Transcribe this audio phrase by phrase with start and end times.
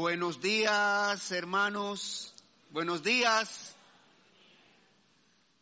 [0.00, 2.32] Buenos días, hermanos.
[2.70, 3.74] Buenos días.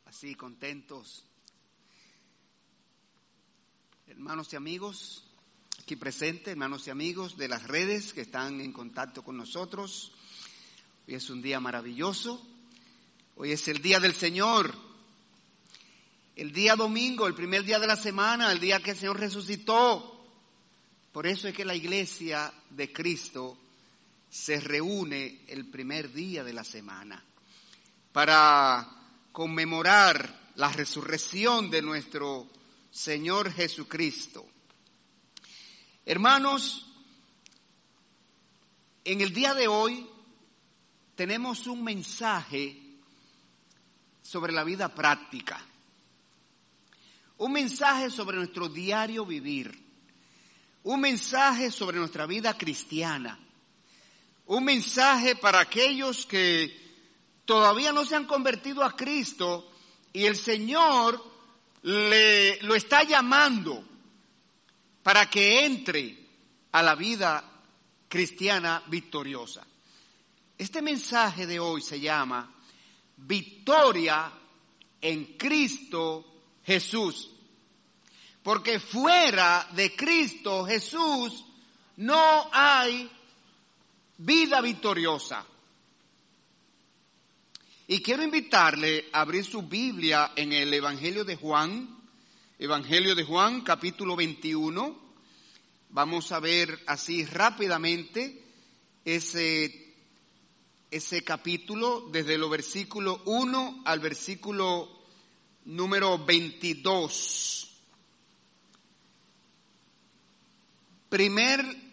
[0.05, 1.25] Así, contentos.
[4.07, 5.25] Hermanos y amigos,
[5.81, 10.13] aquí presentes, hermanos y amigos de las redes que están en contacto con nosotros.
[11.09, 12.47] Hoy es un día maravilloso.
[13.37, 14.75] Hoy es el día del Señor.
[16.35, 20.27] El día domingo, el primer día de la semana, el día que el Señor resucitó.
[21.11, 23.61] Por eso es que la iglesia de Cristo
[24.37, 27.25] se reúne el primer día de la semana
[28.13, 28.87] para
[29.33, 32.47] conmemorar la resurrección de nuestro
[32.91, 34.47] Señor Jesucristo.
[36.05, 36.87] Hermanos,
[39.05, 40.07] en el día de hoy
[41.15, 42.79] tenemos un mensaje
[44.23, 45.65] sobre la vida práctica,
[47.39, 49.83] un mensaje sobre nuestro diario vivir,
[50.85, 53.41] un mensaje sobre nuestra vida cristiana
[54.47, 56.87] un mensaje para aquellos que
[57.45, 59.71] todavía no se han convertido a Cristo
[60.13, 61.23] y el Señor
[61.83, 63.85] le, lo está llamando
[65.03, 66.27] para que entre
[66.73, 67.45] a la vida
[68.09, 69.67] cristiana victoriosa.
[70.59, 72.53] Este mensaje de hoy se llama
[73.17, 74.33] Victoria
[75.01, 76.25] en Cristo
[76.65, 77.31] Jesús.
[78.43, 81.45] Porque fuera de Cristo Jesús
[81.97, 83.11] no hay
[84.19, 85.45] vida victoriosa.
[87.89, 91.89] Y quiero invitarle a abrir su Biblia en el Evangelio de Juan,
[92.59, 94.99] Evangelio de Juan capítulo 21.
[95.91, 98.43] Vamos a ver así rápidamente
[99.05, 99.95] ese,
[100.91, 104.91] ese capítulo desde el versículo 1 al versículo
[105.65, 107.71] número 22.
[111.09, 111.86] Primer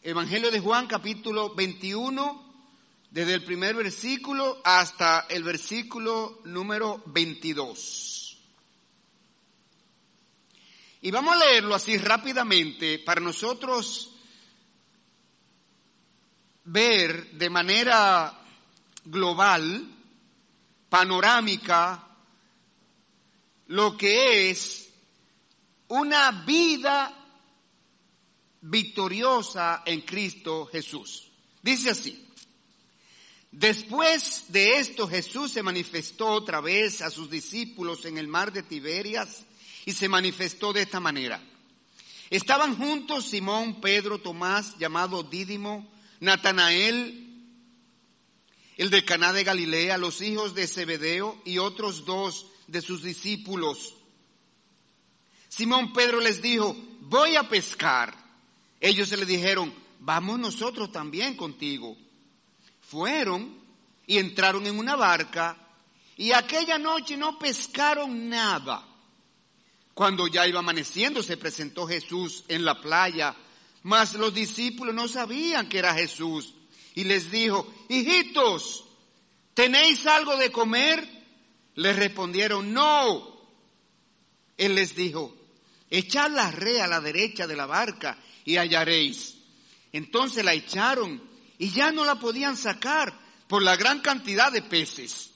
[0.00, 2.44] Evangelio de Juan capítulo 21,
[3.10, 8.38] desde el primer versículo hasta el versículo número 22.
[11.02, 14.12] Y vamos a leerlo así rápidamente para nosotros
[16.62, 18.38] ver de manera
[19.04, 19.84] global,
[20.88, 22.06] panorámica,
[23.66, 24.90] lo que es
[25.88, 27.17] una vida
[28.60, 31.28] victoriosa en Cristo Jesús.
[31.62, 32.26] Dice así,
[33.50, 38.62] después de esto Jesús se manifestó otra vez a sus discípulos en el mar de
[38.62, 39.44] Tiberias
[39.84, 41.42] y se manifestó de esta manera.
[42.30, 47.24] Estaban juntos Simón, Pedro, Tomás, llamado Dídimo, Natanael,
[48.76, 53.94] el de Caná de Galilea, los hijos de Zebedeo y otros dos de sus discípulos.
[55.48, 58.27] Simón Pedro les dijo, voy a pescar.
[58.80, 61.96] Ellos se le dijeron, vamos nosotros también contigo.
[62.80, 63.58] Fueron
[64.06, 65.56] y entraron en una barca
[66.16, 68.84] y aquella noche no pescaron nada.
[69.94, 73.34] Cuando ya iba amaneciendo se presentó Jesús en la playa,
[73.82, 76.54] mas los discípulos no sabían que era Jesús.
[76.94, 78.84] Y les dijo, hijitos,
[79.54, 81.08] ¿tenéis algo de comer?
[81.74, 83.38] Les respondieron, no.
[84.56, 85.37] Él les dijo,
[85.90, 89.36] echad la red a la derecha de la barca y hallaréis.
[89.92, 91.22] Entonces la echaron
[91.58, 95.30] y ya no la podían sacar por la gran cantidad de peces.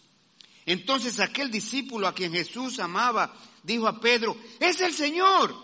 [0.67, 5.55] Entonces aquel discípulo a quien Jesús amaba dijo a Pedro, es el Señor.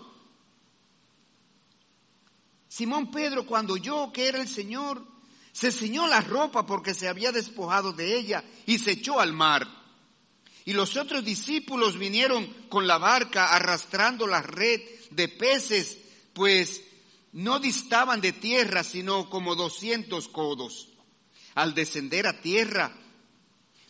[2.68, 5.04] Simón Pedro cuando oyó que era el Señor,
[5.52, 9.77] se ciñó la ropa porque se había despojado de ella y se echó al mar.
[10.68, 15.96] Y los otros discípulos vinieron con la barca arrastrando la red de peces,
[16.34, 16.82] pues
[17.32, 20.90] no distaban de tierra sino como doscientos codos.
[21.54, 22.94] Al descender a tierra,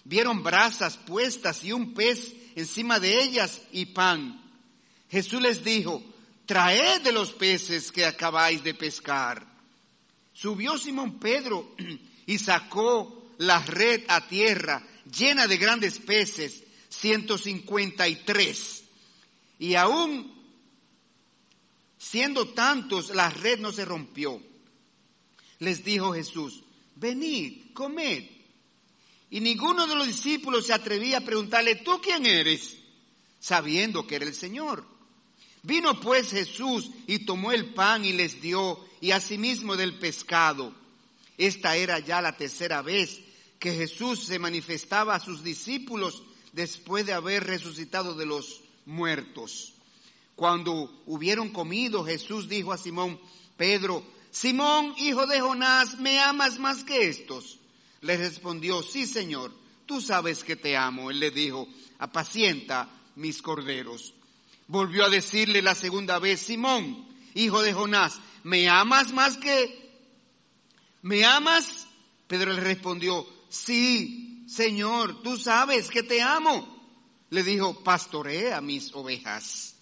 [0.05, 4.41] vieron brasas puestas y un pez encima de ellas y pan.
[5.11, 6.01] Jesús les dijo,
[6.47, 9.45] traed de los peces que acabáis de pescar.
[10.33, 11.75] Subió Simón Pedro
[12.27, 18.85] y sacó la red a tierra llena de grandes peces, ciento cincuenta y tres.
[19.59, 20.39] Y aún
[21.99, 24.41] Siendo tantos, la red no se rompió.
[25.59, 26.63] Les dijo Jesús,
[26.95, 28.25] venid, comed.
[29.31, 32.79] Y ninguno de los discípulos se atrevía a preguntarle, ¿tú quién eres?
[33.41, 34.87] Sabiendo que era el Señor.
[35.65, 40.73] Vino pues Jesús y tomó el pan y les dio, y asimismo del pescado.
[41.37, 43.21] Esta era ya la tercera vez
[43.59, 49.75] que Jesús se manifestaba a sus discípulos después de haber resucitado de los muertos.
[50.35, 53.19] Cuando hubieron comido, Jesús dijo a Simón,
[53.57, 57.59] Pedro, Simón, hijo de Jonás, ¿me amas más que estos?
[58.03, 59.53] Le respondió, sí, Señor,
[59.85, 61.11] tú sabes que te amo.
[61.11, 61.67] Él le dijo,
[61.99, 64.15] apacienta mis corderos.
[64.69, 69.89] Volvió a decirle la segunda vez, Simón, hijo de Jonás, ¿me amas más que...
[71.03, 71.87] ¿Me amas?
[72.27, 76.77] Pedro le respondió, sí, Señor, tú sabes que te amo.
[77.31, 79.75] Le dijo, pastorea mis ovejas.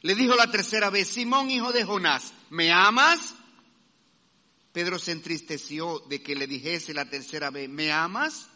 [0.00, 3.34] Le dijo la tercera vez, Simón, hijo de Jonás, ¿me amas?
[4.72, 8.46] Pedro se entristeció de que le dijese la tercera vez, ¿me amas?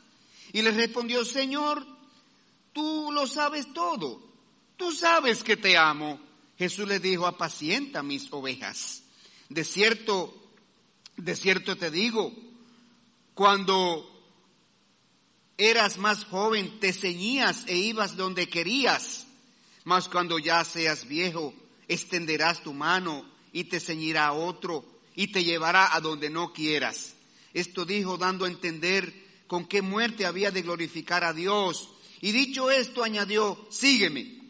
[0.52, 1.84] Y le respondió, Señor,
[2.72, 4.22] tú lo sabes todo,
[4.76, 6.18] tú sabes que te amo.
[6.56, 9.02] Jesús le dijo, apacienta mis ovejas.
[9.50, 10.34] De cierto,
[11.16, 12.32] de cierto te digo,
[13.34, 14.11] cuando
[15.70, 19.26] eras más joven te ceñías e ibas donde querías,
[19.84, 21.54] mas cuando ya seas viejo,
[21.86, 27.14] extenderás tu mano y te ceñirá otro y te llevará a donde no quieras.
[27.54, 29.12] Esto dijo dando a entender
[29.46, 31.90] con qué muerte había de glorificar a Dios.
[32.20, 34.40] Y dicho esto añadió, sígueme.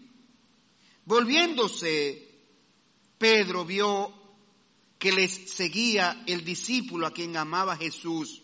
[1.04, 2.28] Volviéndose,
[3.18, 4.14] Pedro vio
[4.98, 8.41] que les seguía el discípulo a quien amaba Jesús,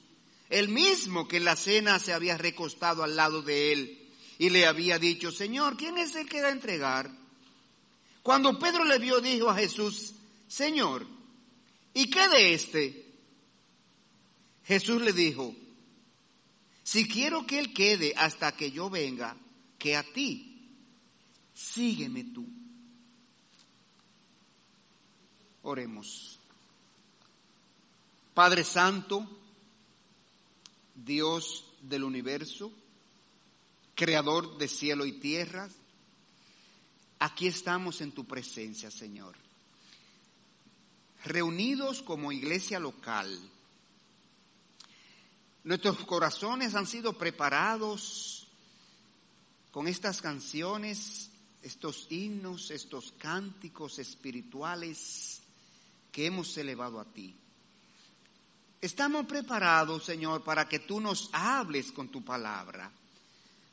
[0.49, 4.09] el mismo que en la cena se había recostado al lado de él
[4.39, 7.11] y le había dicho, Señor, ¿quién es el que va a entregar?
[8.23, 10.15] Cuando Pedro le vio, dijo a Jesús,
[10.49, 11.07] Señor,
[11.99, 13.07] ¿Y qué de este?
[14.65, 15.53] Jesús le dijo,
[16.85, 19.37] si quiero que él quede hasta que yo venga,
[19.79, 20.71] que a ti,
[21.55, 22.47] sígueme tú.
[25.63, 26.39] Oremos.
[28.33, 29.38] Padre Santo,
[31.05, 32.73] Dios del universo,
[33.95, 35.69] Creador de cielo y tierra,
[37.19, 39.35] aquí estamos en tu presencia, Señor
[41.25, 43.39] reunidos como iglesia local.
[45.65, 48.49] Nuestros corazones han sido preparados
[49.71, 51.31] con estas canciones,
[51.63, 55.41] estos himnos, estos cánticos espirituales
[56.11, 57.37] que hemos elevado a ti.
[58.81, 62.91] Estamos preparados, Señor, para que tú nos hables con tu palabra,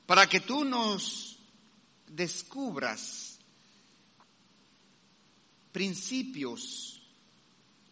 [0.07, 1.37] para que tú nos
[2.07, 3.37] descubras
[5.71, 7.01] principios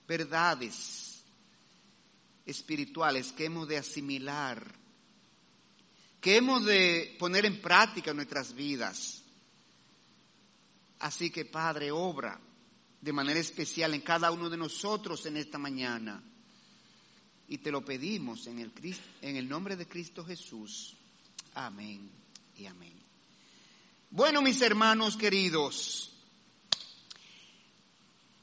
[0.08, 1.22] verdades
[2.46, 4.74] espirituales que hemos de asimilar,
[6.20, 9.22] que hemos de poner en práctica en nuestras vidas.
[11.00, 12.40] Así que Padre, obra
[13.02, 16.24] de manera especial en cada uno de nosotros en esta mañana.
[17.48, 18.72] Y te lo pedimos en el,
[19.22, 20.96] en el nombre de Cristo Jesús.
[21.56, 22.10] Amén
[22.58, 22.94] y amén.
[24.10, 26.14] Bueno, mis hermanos queridos,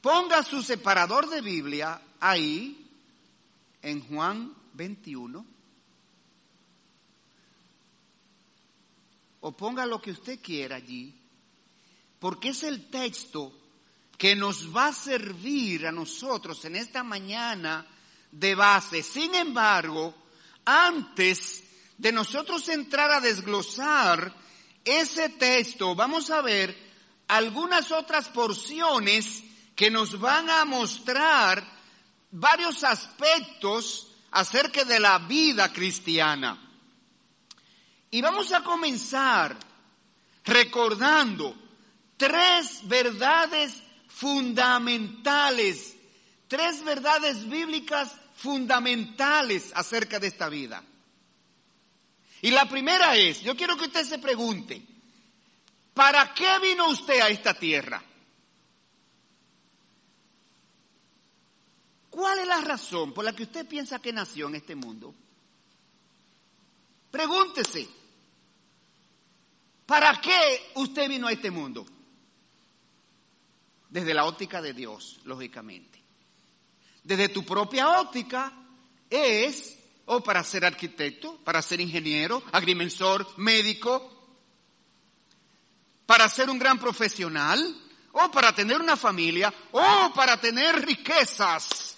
[0.01, 2.89] Ponga su separador de Biblia ahí,
[3.83, 5.45] en Juan 21.
[9.41, 11.13] O ponga lo que usted quiera allí,
[12.19, 13.53] porque es el texto
[14.17, 17.85] que nos va a servir a nosotros en esta mañana
[18.31, 19.03] de base.
[19.03, 20.13] Sin embargo,
[20.65, 21.63] antes
[21.97, 24.33] de nosotros entrar a desglosar
[24.83, 26.75] ese texto, vamos a ver
[27.27, 29.43] algunas otras porciones
[29.75, 31.63] que nos van a mostrar
[32.31, 36.57] varios aspectos acerca de la vida cristiana.
[38.09, 39.57] Y vamos a comenzar
[40.43, 41.55] recordando
[42.17, 45.95] tres verdades fundamentales,
[46.47, 48.11] tres verdades bíblicas
[48.41, 50.83] fundamentales acerca de esta vida.
[52.41, 54.81] Y la primera es, yo quiero que usted se pregunte,
[55.93, 58.03] ¿para qué vino usted a esta tierra?
[62.09, 65.13] ¿Cuál es la razón por la que usted piensa que nació en este mundo?
[67.11, 67.87] Pregúntese,
[69.85, 71.85] ¿para qué usted vino a este mundo?
[73.87, 76.00] Desde la óptica de Dios, lógicamente.
[77.03, 78.53] Desde tu propia óptica
[79.09, 84.11] es o para ser arquitecto, para ser ingeniero, agrimensor, médico,
[86.05, 87.59] para ser un gran profesional,
[88.11, 91.95] o para tener una familia, o para tener riquezas.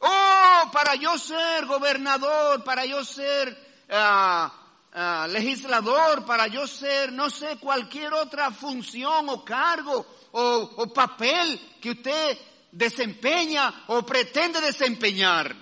[0.00, 3.56] Oh, para yo ser gobernador, para yo ser
[3.88, 4.52] ah,
[4.92, 11.78] ah, legislador, para yo ser, no sé, cualquier otra función o cargo o, o papel
[11.80, 12.36] que usted
[12.72, 15.54] desempeña o pretende desempeñar.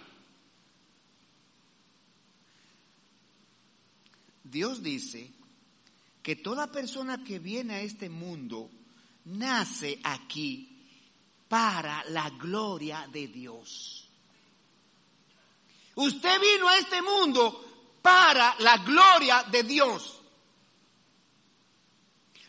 [4.44, 5.30] Dios dice
[6.22, 8.70] que toda persona que viene a este mundo
[9.24, 10.86] nace aquí
[11.48, 14.08] para la gloria de Dios.
[15.96, 20.20] Usted vino a este mundo para la gloria de Dios.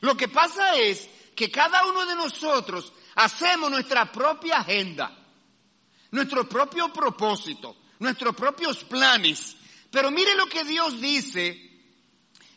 [0.02, 5.16] Lo que pasa es que cada uno de nosotros hacemos nuestra propia agenda,
[6.12, 9.56] nuestro propio propósito, nuestros propios planes.
[9.90, 11.70] Pero mire lo que Dios dice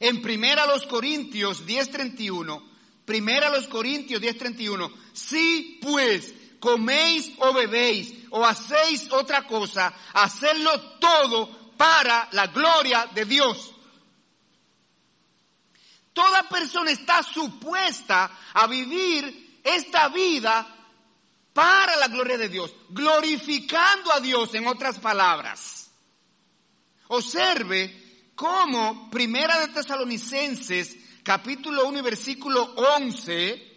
[0.01, 2.63] en Primera los Corintios 10:31.
[3.05, 4.93] Primera los Corintios 10:31.
[5.13, 13.25] Si pues coméis o bebéis o hacéis otra cosa, hacedlo todo para la gloria de
[13.25, 13.75] Dios.
[16.13, 20.67] Toda persona está supuesta a vivir esta vida
[21.55, 25.91] para la gloria de Dios, glorificando a Dios en otras palabras.
[27.09, 33.75] Observe cómo Primera de Tesalonicenses, capítulo 1 y versículo 11,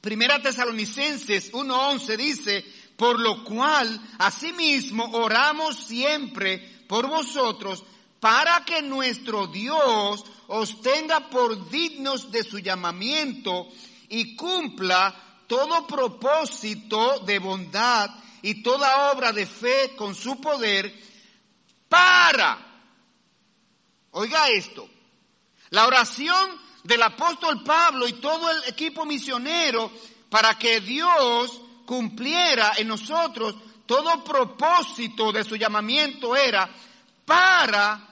[0.00, 2.64] Primera Tesalonicenses 1.11 dice,
[2.96, 6.58] por lo cual asimismo oramos siempre
[6.88, 7.84] por vosotros
[8.18, 13.68] para que nuestro Dios os tenga por dignos de su llamamiento
[14.12, 15.14] y cumpla
[15.46, 18.10] todo propósito de bondad
[18.42, 20.94] y toda obra de fe con su poder
[21.88, 22.58] para,
[24.10, 24.86] oiga esto,
[25.70, 29.90] la oración del apóstol Pablo y todo el equipo misionero
[30.28, 33.54] para que Dios cumpliera en nosotros
[33.86, 36.68] todo propósito de su llamamiento era
[37.24, 38.08] para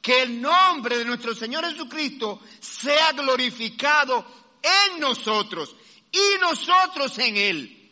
[0.00, 5.74] que el nombre de nuestro Señor Jesucristo sea glorificado en nosotros
[6.10, 7.90] y nosotros en Él.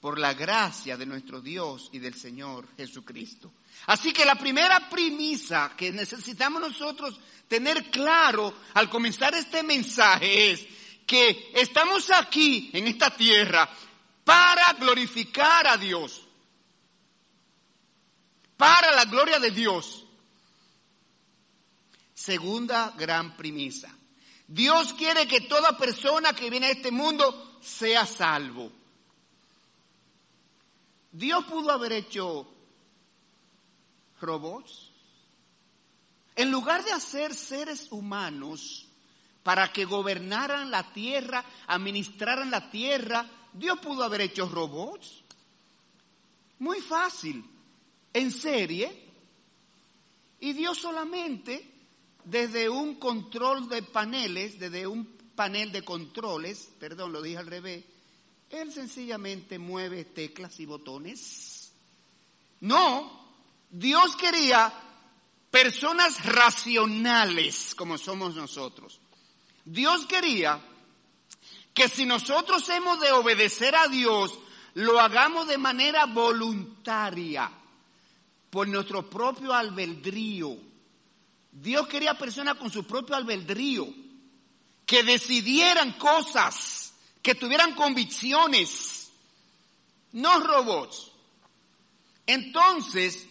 [0.00, 3.52] Por la gracia de nuestro Dios y del Señor Jesucristo.
[3.86, 10.66] Así que la primera premisa que necesitamos nosotros tener claro al comenzar este mensaje es
[11.06, 13.68] que estamos aquí en esta tierra
[14.24, 16.22] para glorificar a Dios
[18.62, 20.04] para la gloria de Dios.
[22.22, 23.90] Segunda gran premisa.
[24.46, 28.70] Dios quiere que toda persona que viene a este mundo sea salvo.
[31.10, 32.46] Dios pudo haber hecho
[34.20, 34.92] robots.
[36.36, 38.86] En lugar de hacer seres humanos
[39.42, 45.24] para que gobernaran la tierra, administraran la tierra, Dios pudo haber hecho robots.
[46.60, 47.44] Muy fácil
[48.12, 49.10] en serie
[50.38, 51.71] y Dios solamente
[52.24, 57.84] desde un control de paneles, desde un panel de controles, perdón, lo dije al revés,
[58.50, 61.72] Él sencillamente mueve teclas y botones.
[62.60, 63.22] No,
[63.70, 64.72] Dios quería
[65.50, 69.00] personas racionales como somos nosotros.
[69.64, 70.60] Dios quería
[71.74, 74.38] que si nosotros hemos de obedecer a Dios,
[74.74, 77.50] lo hagamos de manera voluntaria
[78.50, 80.56] por nuestro propio albedrío.
[81.52, 83.86] Dios quería personas con su propio albedrío,
[84.86, 89.10] que decidieran cosas, que tuvieran convicciones,
[90.12, 91.12] no robots.
[92.26, 93.26] Entonces,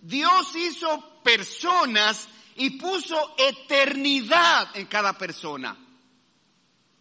[0.00, 5.76] Dios hizo personas y puso eternidad en cada persona.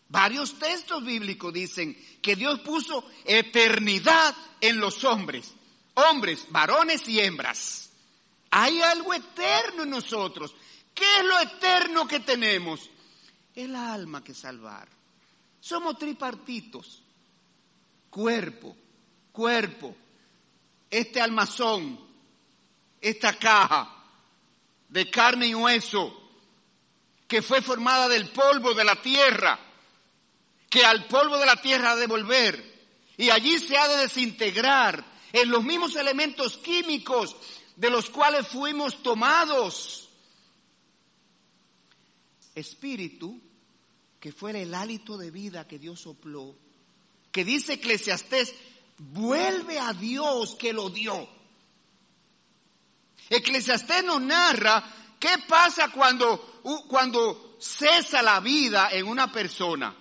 [0.10, 5.56] Varios textos bíblicos dicen que Dios puso eternidad en los hombres
[5.96, 7.90] hombres, varones y hembras.
[8.52, 10.54] Hay algo eterno en nosotros.
[10.96, 12.90] ¿Qué es lo eterno que tenemos?
[13.54, 14.88] El alma que salvar.
[15.60, 17.02] Somos tripartitos.
[18.10, 18.78] Cuerpo,
[19.34, 19.94] cuerpo,
[20.90, 22.00] este almazón,
[23.02, 23.94] esta caja
[24.88, 26.22] de carne y hueso
[27.28, 29.60] que fue formada del polvo de la tierra,
[30.70, 32.76] que al polvo de la tierra ha de volver
[33.18, 37.36] y allí se ha de desintegrar en los mismos elementos químicos
[37.76, 40.05] de los cuales fuimos tomados.
[42.56, 43.40] Espíritu,
[44.20, 46.56] que fue el hálito de vida que Dios sopló,
[47.32, 48.56] que dice Eclesiastés,
[48.98, 51.30] vuelve a Dios que lo dio.
[53.30, 54.84] Eclesiastés nos narra
[55.20, 59.94] qué pasa cuando, cuando cesa la vida en una persona.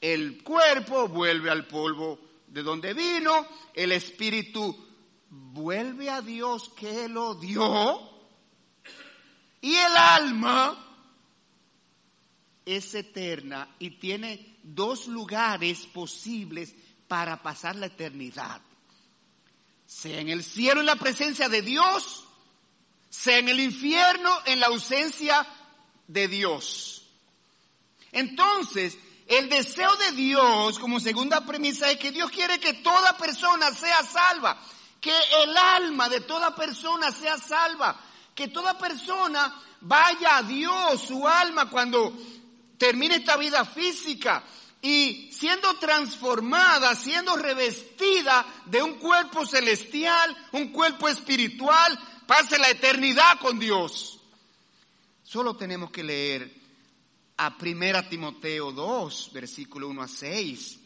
[0.00, 4.86] El cuerpo vuelve al polvo de donde vino, el Espíritu
[5.28, 8.00] vuelve a Dios que lo dio
[9.60, 10.85] y el alma
[12.66, 16.74] es eterna y tiene dos lugares posibles
[17.06, 18.60] para pasar la eternidad.
[19.86, 22.24] Sea en el cielo en la presencia de Dios,
[23.08, 25.46] sea en el infierno en la ausencia
[26.08, 27.06] de Dios.
[28.10, 33.72] Entonces, el deseo de Dios como segunda premisa es que Dios quiere que toda persona
[33.72, 34.60] sea salva,
[35.00, 38.00] que el alma de toda persona sea salva,
[38.34, 42.12] que toda persona vaya a Dios, su alma, cuando
[42.78, 44.44] termine esta vida física
[44.82, 53.38] y siendo transformada, siendo revestida de un cuerpo celestial, un cuerpo espiritual, pase la eternidad
[53.40, 54.20] con Dios.
[55.22, 56.54] Solo tenemos que leer
[57.38, 60.78] a Primera Timoteo 2, versículo 1 a 6.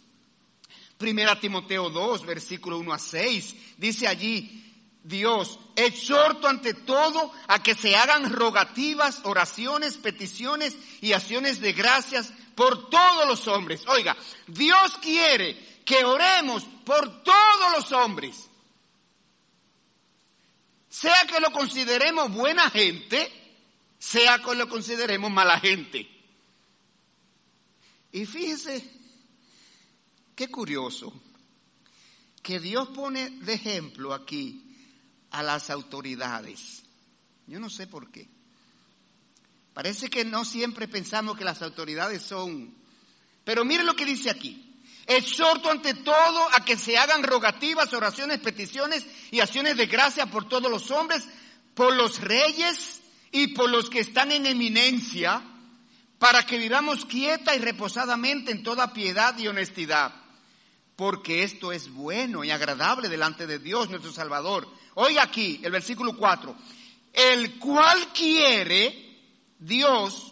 [0.96, 3.54] Primera Timoteo 2, versículo 1 a 6.
[3.76, 4.69] Dice allí,
[5.02, 12.32] Dios, exhorto ante todo a que se hagan rogativas, oraciones, peticiones y acciones de gracias
[12.54, 13.86] por todos los hombres.
[13.88, 14.16] Oiga,
[14.46, 18.48] Dios quiere que oremos por todos los hombres.
[20.90, 23.32] Sea que lo consideremos buena gente,
[23.98, 26.08] sea que lo consideremos mala gente.
[28.12, 28.90] Y fíjese,
[30.34, 31.12] qué curioso,
[32.42, 34.69] que Dios pone de ejemplo aquí
[35.30, 36.82] a las autoridades.
[37.46, 38.28] Yo no sé por qué.
[39.74, 42.74] Parece que no siempre pensamos que las autoridades son...
[43.44, 44.82] Pero mire lo que dice aquí.
[45.06, 50.48] Exhorto ante todo a que se hagan rogativas, oraciones, peticiones y acciones de gracia por
[50.48, 51.24] todos los hombres,
[51.74, 53.00] por los reyes
[53.32, 55.42] y por los que están en eminencia,
[56.18, 60.14] para que vivamos quieta y reposadamente en toda piedad y honestidad,
[60.94, 64.68] porque esto es bueno y agradable delante de Dios nuestro Salvador.
[65.02, 66.54] Oiga aquí el versículo 4,
[67.14, 70.30] el cual quiere Dios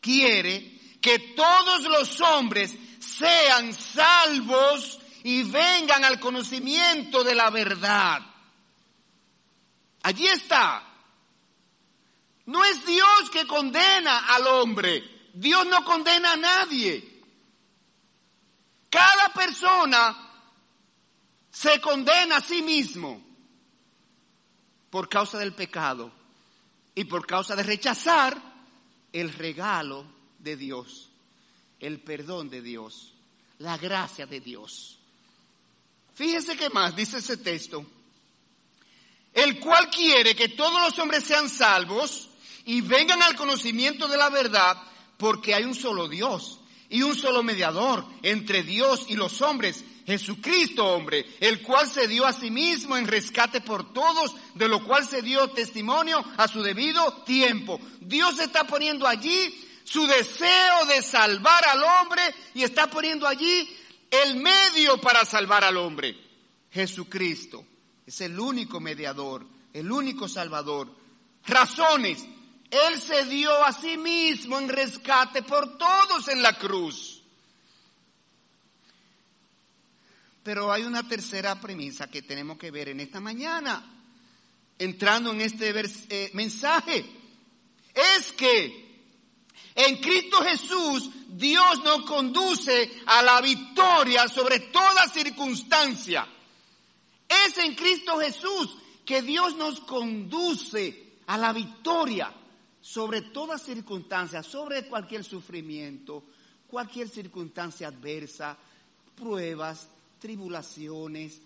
[0.00, 8.20] quiere que todos los hombres sean salvos y vengan al conocimiento de la verdad.
[10.02, 10.82] Allí está.
[12.46, 15.30] No es Dios que condena al hombre.
[15.34, 17.22] Dios no condena a nadie.
[18.90, 20.32] Cada persona
[21.48, 23.33] se condena a sí mismo
[24.94, 26.12] por causa del pecado
[26.94, 28.40] y por causa de rechazar
[29.12, 30.04] el regalo
[30.38, 31.10] de Dios,
[31.80, 33.12] el perdón de Dios,
[33.58, 34.96] la gracia de Dios.
[36.14, 37.84] Fíjese qué más dice ese texto.
[39.32, 42.28] El cual quiere que todos los hombres sean salvos
[42.64, 44.80] y vengan al conocimiento de la verdad,
[45.16, 50.84] porque hay un solo Dios y un solo mediador entre Dios y los hombres, Jesucristo
[50.84, 55.06] hombre, el cual se dio a sí mismo en rescate por todos, de lo cual
[55.06, 57.80] se dio testimonio a su debido tiempo.
[58.00, 62.22] Dios está poniendo allí su deseo de salvar al hombre
[62.54, 63.68] y está poniendo allí
[64.10, 66.16] el medio para salvar al hombre.
[66.70, 67.64] Jesucristo
[68.06, 70.94] es el único mediador, el único salvador.
[71.46, 72.24] Razones.
[72.70, 77.13] Él se dio a sí mismo en rescate por todos en la cruz.
[80.44, 83.82] Pero hay una tercera premisa que tenemos que ver en esta mañana,
[84.78, 85.72] entrando en este
[86.10, 87.04] eh, mensaje.
[87.92, 88.84] Es que
[89.74, 96.28] en Cristo Jesús Dios nos conduce a la victoria sobre toda circunstancia.
[97.26, 102.32] Es en Cristo Jesús que Dios nos conduce a la victoria
[102.80, 106.24] sobre toda circunstancia, sobre cualquier sufrimiento,
[106.68, 108.56] cualquier circunstancia adversa,
[109.16, 109.88] pruebas,
[110.24, 111.38] tribulaciones,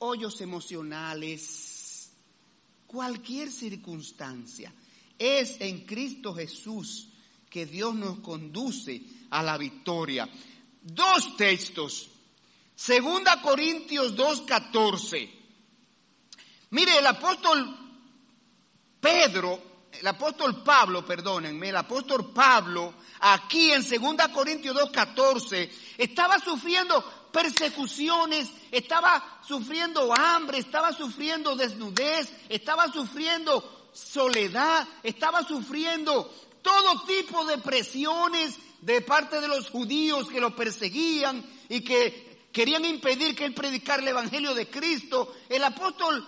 [0.00, 2.10] hoyos emocionales,
[2.86, 4.70] cualquier circunstancia.
[5.18, 7.08] Es en Cristo Jesús
[7.48, 10.28] que Dios nos conduce a la victoria.
[10.82, 12.10] Dos textos.
[12.76, 15.30] Segunda Corintios 2.14.
[16.72, 17.74] Mire, el apóstol
[19.00, 27.02] Pedro, el apóstol Pablo, perdónenme, el apóstol Pablo aquí en 2 Corintios 2.14, estaba sufriendo
[27.32, 37.58] persecuciones, estaba sufriendo hambre, estaba sufriendo desnudez, estaba sufriendo soledad, estaba sufriendo todo tipo de
[37.58, 43.54] presiones de parte de los judíos que lo perseguían y que querían impedir que él
[43.54, 45.34] predicara el Evangelio de Cristo.
[45.48, 46.26] El apóstol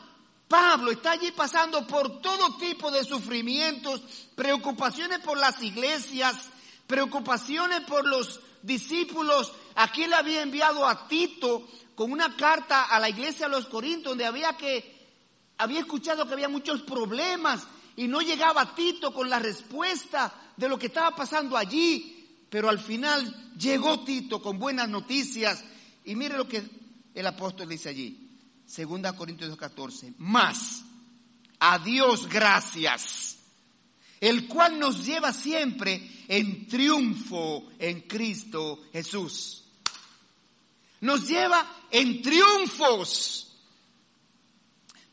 [0.50, 4.02] Pablo está allí pasando por todo tipo de sufrimientos,
[4.34, 6.34] preocupaciones por las iglesias,
[6.88, 9.52] preocupaciones por los discípulos.
[9.76, 14.10] Aquí le había enviado a Tito con una carta a la iglesia de los Corintios
[14.10, 15.06] donde había que,
[15.56, 17.62] había escuchado que había muchos problemas
[17.94, 22.44] y no llegaba Tito con la respuesta de lo que estaba pasando allí.
[22.50, 25.62] Pero al final llegó Tito con buenas noticias
[26.04, 26.68] y mire lo que
[27.14, 28.29] el apóstol dice allí.
[28.70, 30.14] Segunda Corintios 2.14.
[30.18, 30.84] Más,
[31.58, 33.38] a Dios gracias
[34.20, 39.64] el cual nos lleva siempre en triunfo en Cristo Jesús.
[41.00, 43.56] Nos lleva en triunfos.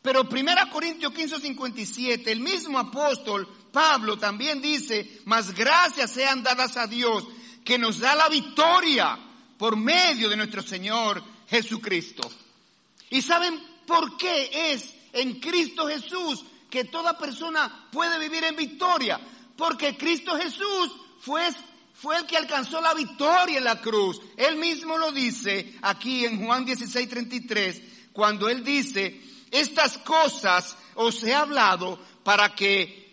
[0.04, 6.78] Pero 1 Corintios 15, 57, el mismo apóstol Pablo también dice, más gracias sean dadas
[6.78, 7.26] a Dios
[7.64, 9.18] que nos da la victoria
[9.58, 12.30] por medio de nuestro Señor Jesucristo.
[13.10, 19.20] ¿Y saben por qué es en Cristo Jesús que toda persona puede vivir en victoria?
[19.56, 21.44] Porque Cristo Jesús fue,
[21.94, 24.22] fue el que alcanzó la victoria en la cruz.
[24.36, 27.82] Él mismo lo dice aquí en Juan 16, 33,
[28.14, 33.08] cuando él dice, estas cosas os he hablado para que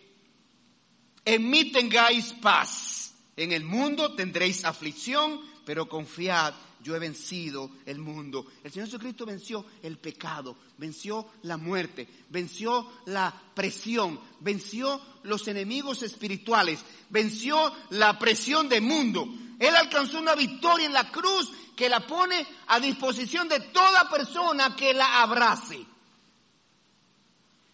[1.25, 3.15] en mí tengáis paz.
[3.37, 8.47] En el mundo tendréis aflicción, pero confiad, yo he vencido el mundo.
[8.62, 16.03] El Señor Jesucristo venció el pecado, venció la muerte, venció la presión, venció los enemigos
[16.03, 19.27] espirituales, venció la presión del mundo.
[19.59, 24.77] Él alcanzó una victoria en la cruz que la pone a disposición de toda persona
[24.77, 25.87] que la abrace.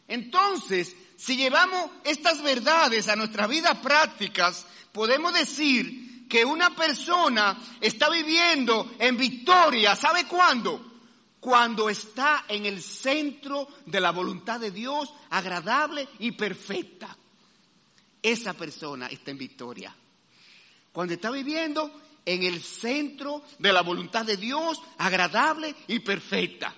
[0.06, 8.08] Entonces, si llevamos estas verdades a nuestras vidas prácticas, podemos decir que una persona está
[8.08, 10.86] viviendo en victoria, ¿sabe cuándo?
[11.40, 17.16] Cuando está en el centro de la voluntad de Dios, agradable y perfecta.
[18.22, 19.94] Esa persona está en victoria.
[20.92, 26.74] Cuando está viviendo en el centro de la voluntad de Dios, agradable y perfecta.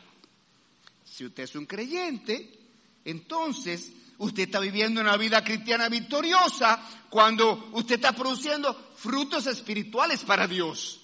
[1.05, 2.59] Si usted es un creyente,
[3.05, 10.46] entonces, usted está viviendo una vida cristiana victoriosa cuando usted está produciendo frutos espirituales para
[10.46, 11.01] Dios.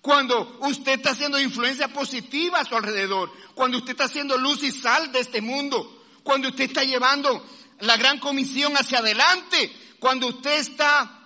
[0.00, 3.32] Cuando usted está haciendo influencia positiva a su alrededor.
[3.54, 6.04] Cuando usted está haciendo luz y sal de este mundo.
[6.22, 7.44] Cuando usted está llevando
[7.80, 9.70] la gran comisión hacia adelante.
[9.98, 11.18] Cuando usted está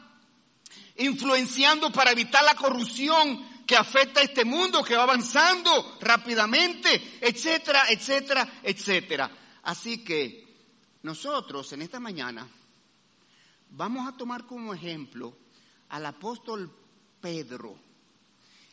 [0.97, 7.85] influenciando para evitar la corrupción que afecta a este mundo, que va avanzando rápidamente, etcétera,
[7.89, 9.31] etcétera, etcétera.
[9.63, 10.52] Así que
[11.03, 12.47] nosotros en esta mañana
[13.71, 15.35] vamos a tomar como ejemplo
[15.89, 16.71] al apóstol
[17.21, 17.77] Pedro.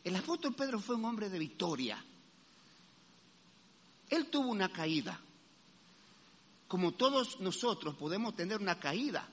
[0.04, 2.04] El apóstol Pedro fue un hombre de victoria.
[4.10, 5.20] Él tuvo una caída.
[6.68, 9.28] Como todos nosotros podemos tener una caída.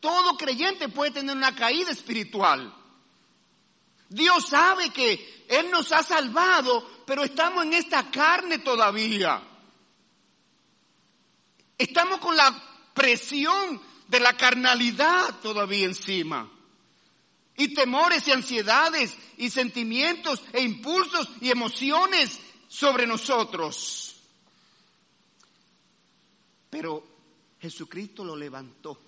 [0.00, 2.72] Todo creyente puede tener una caída espiritual.
[4.08, 9.42] Dios sabe que Él nos ha salvado, pero estamos en esta carne todavía.
[11.78, 12.62] Estamos con la
[12.94, 16.50] presión de la carnalidad todavía encima.
[17.56, 24.16] Y temores y ansiedades y sentimientos e impulsos y emociones sobre nosotros.
[26.70, 27.06] Pero
[27.60, 29.00] Jesucristo lo levantó.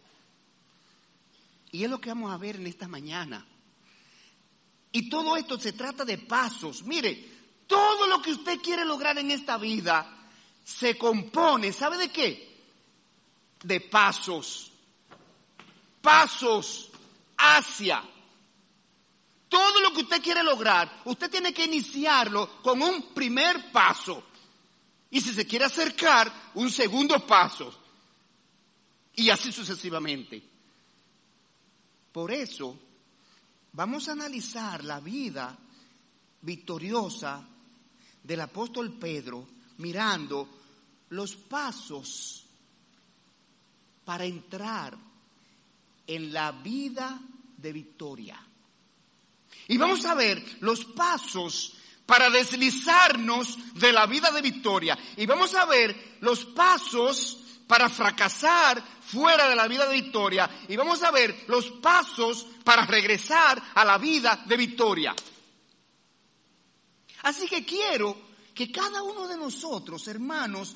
[1.71, 3.47] Y es lo que vamos a ver en esta mañana.
[4.93, 6.83] Y todo esto se trata de pasos.
[6.85, 10.15] Mire, todo lo que usted quiere lograr en esta vida
[10.65, 12.48] se compone, ¿sabe de qué?
[13.63, 14.71] De pasos,
[16.01, 16.91] pasos
[17.37, 18.03] hacia.
[19.49, 24.25] Todo lo que usted quiere lograr, usted tiene que iniciarlo con un primer paso.
[25.11, 27.73] Y si se quiere acercar, un segundo paso.
[29.15, 30.43] Y así sucesivamente.
[32.13, 32.79] Por eso,
[33.73, 35.57] vamos a analizar la vida
[36.43, 37.43] victoriosa
[38.23, 39.47] del apóstol Pedro
[39.79, 40.49] mirando
[41.11, 42.45] los pasos
[44.09, 44.97] para entrar
[46.07, 47.21] en la vida
[47.59, 48.43] de victoria.
[49.67, 51.75] Y vamos a ver los pasos
[52.07, 54.99] para deslizarnos de la vida de victoria.
[55.15, 60.49] Y vamos a ver los pasos para fracasar fuera de la vida de victoria.
[60.69, 65.15] Y vamos a ver los pasos para regresar a la vida de victoria.
[67.25, 68.17] Así que quiero
[68.55, 70.75] que cada uno de nosotros, hermanos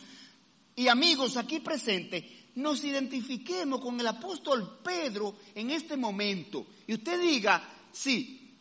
[0.76, 7.20] y amigos aquí presentes, nos identifiquemos con el apóstol Pedro en este momento y usted
[7.20, 8.56] diga, sí,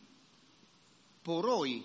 [1.22, 1.84] por hoy,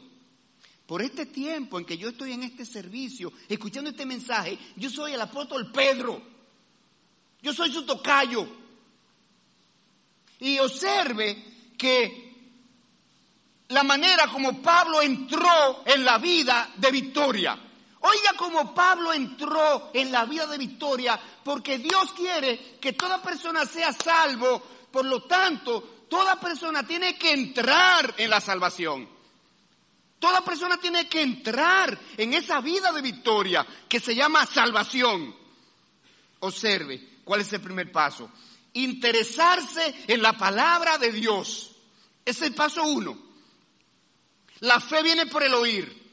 [0.85, 5.13] por este tiempo en que yo estoy en este servicio, escuchando este mensaje, yo soy
[5.13, 6.21] el apóstol Pedro,
[7.41, 8.47] yo soy su tocayo.
[10.39, 12.27] Y observe que
[13.69, 17.66] la manera como Pablo entró en la vida de victoria.
[18.09, 23.65] Oiga cómo Pablo entró en la vida de victoria, porque Dios quiere que toda persona
[23.65, 29.09] sea salvo, por lo tanto, toda persona tiene que entrar en la salvación.
[30.19, 35.35] Toda persona tiene que entrar en esa vida de victoria que se llama salvación.
[36.39, 38.31] Observe cuál es el primer paso.
[38.73, 41.71] interesarse en la palabra de Dios.
[42.23, 43.17] Es el paso uno.
[44.59, 46.06] La fe viene por el oír.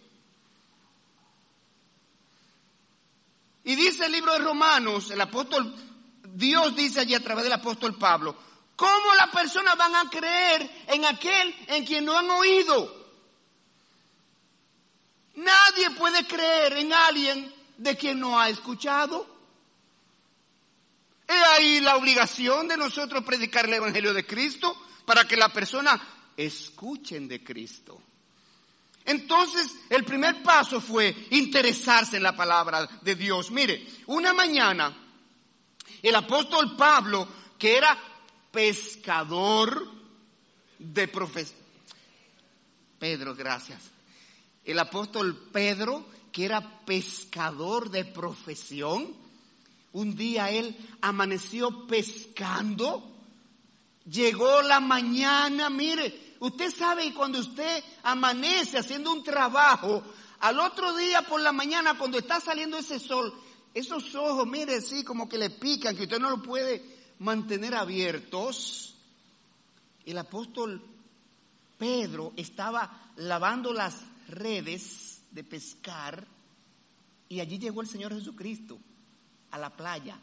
[3.64, 5.74] Y dice el libro de Romanos, el apóstol,
[6.22, 8.37] Dios dice allí a través del apóstol Pablo,
[8.77, 13.05] ¿cómo las personas van a creer en aquel en quien no han oído?
[15.37, 19.35] Nadie puede creer en alguien de quien no ha escuchado.
[21.27, 26.00] He ahí la obligación de nosotros predicar el Evangelio de Cristo para que la persona
[26.37, 28.00] escuchen de Cristo.
[29.05, 33.51] Entonces, el primer paso fue interesarse en la palabra de Dios.
[33.51, 34.97] Mire, una mañana,
[36.03, 37.99] el apóstol Pablo, que era
[38.51, 39.87] pescador
[40.79, 41.59] de profesión,
[42.99, 43.83] Pedro, gracias.
[44.64, 49.14] El apóstol Pedro, que era pescador de profesión,
[49.93, 53.14] un día él amaneció pescando,
[54.11, 60.02] llegó la mañana, mire, usted sabe cuando usted amanece haciendo un trabajo,
[60.40, 63.33] al otro día por la mañana cuando está saliendo ese sol,
[63.72, 66.85] esos ojos, mire, sí, como que le pican, que usted no lo puede
[67.18, 68.94] mantener abiertos.
[70.04, 70.83] El apóstol
[71.78, 73.96] Pedro estaba lavando las
[74.28, 76.26] redes de pescar
[77.28, 78.78] y allí llegó el Señor Jesucristo
[79.50, 80.18] a la playa.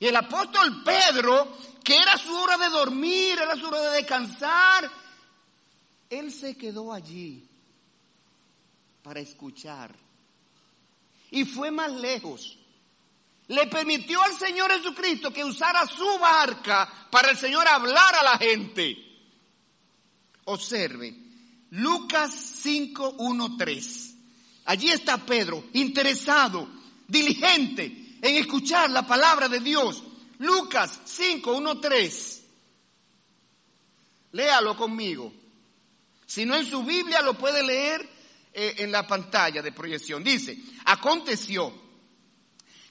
[0.00, 4.90] Y el apóstol Pedro, que era su hora de dormir, era su hora de descansar,
[6.10, 7.48] él se quedó allí
[9.02, 9.94] para escuchar.
[11.30, 12.58] Y fue más lejos.
[13.46, 18.38] Le permitió al Señor Jesucristo que usara su barca para el Señor hablar a la
[18.38, 18.96] gente.
[20.44, 21.14] Observe,
[21.70, 24.14] Lucas 5, 1, 3.
[24.66, 26.68] Allí está Pedro, interesado,
[27.06, 30.02] diligente, en escuchar la palabra de Dios.
[30.38, 32.42] Lucas 5, 1, 3.
[34.32, 35.39] Léalo conmigo.
[36.30, 38.08] Si no en su Biblia lo puede leer
[38.54, 40.22] eh, en la pantalla de proyección.
[40.22, 41.74] Dice, aconteció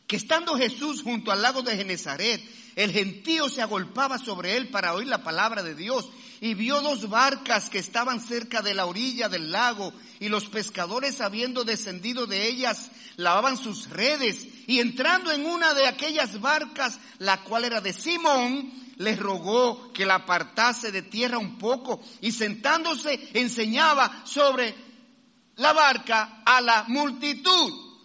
[0.06, 2.43] que estando Jesús junto al lago de Genezaret,
[2.75, 6.10] el gentío se agolpaba sobre él para oír la palabra de Dios
[6.41, 11.21] y vio dos barcas que estaban cerca de la orilla del lago y los pescadores
[11.21, 17.41] habiendo descendido de ellas lavaban sus redes y entrando en una de aquellas barcas, la
[17.45, 23.29] cual era de Simón, les rogó que la apartase de tierra un poco y sentándose
[23.33, 24.75] enseñaba sobre
[25.55, 28.01] la barca a la multitud.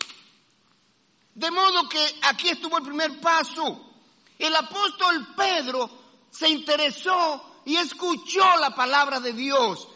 [1.35, 3.93] De modo que aquí estuvo el primer paso.
[4.39, 5.91] El apóstol Pedro
[6.31, 9.89] se interesó y escuchó la palabra de Dios,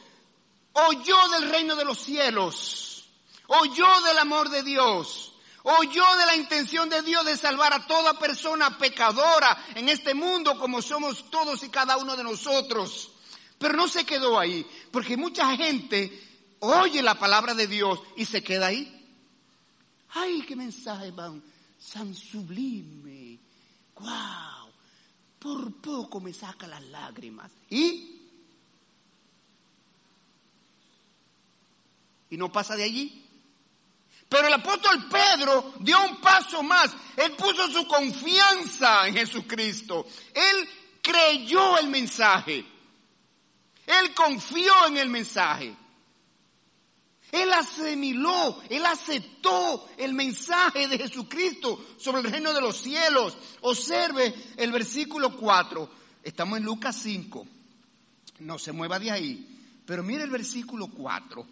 [0.73, 3.05] oyó del reino de los cielos,
[3.47, 5.33] oyó del amor de Dios,
[5.79, 10.59] oyó de la intención de Dios de salvar a toda persona pecadora en este mundo
[10.59, 13.13] como somos todos y cada uno de nosotros.
[13.59, 16.27] Pero no se quedó ahí, porque mucha gente
[16.61, 18.95] oye la palabra de Dios y se queda ahí.
[20.11, 21.43] Ay, qué mensaje van,
[21.93, 23.39] tan sublime.
[23.95, 24.59] ¡Guau!
[25.39, 27.51] por poco me saca las lágrimas.
[27.71, 28.21] ¿Y?
[32.31, 33.28] Y no pasa de allí.
[34.29, 36.95] Pero el apóstol Pedro dio un paso más.
[37.17, 40.07] Él puso su confianza en Jesucristo.
[40.35, 40.69] Él
[41.01, 42.65] creyó el mensaje.
[43.87, 45.75] Él confió en el mensaje.
[47.31, 53.37] Él asimiló, él aceptó el mensaje de Jesucristo sobre el reino de los cielos.
[53.63, 55.91] Observe el versículo 4.
[56.23, 57.47] Estamos en Lucas 5.
[58.41, 59.81] No se mueva de ahí.
[59.85, 61.47] Pero mire el versículo 4.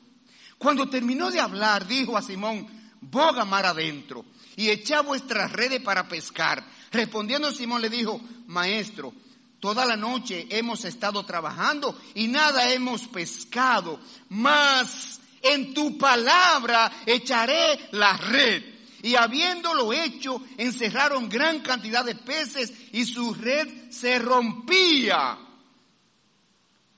[0.58, 2.66] Cuando terminó de hablar, dijo a Simón,
[3.00, 4.24] boga mar adentro
[4.56, 6.64] y echa vuestras redes para pescar.
[6.90, 9.12] Respondiendo Simón le dijo, maestro,
[9.60, 17.88] toda la noche hemos estado trabajando y nada hemos pescado, mas en tu palabra echaré
[17.92, 18.76] la red.
[19.02, 25.38] Y habiéndolo hecho, encerraron gran cantidad de peces y su red se rompía.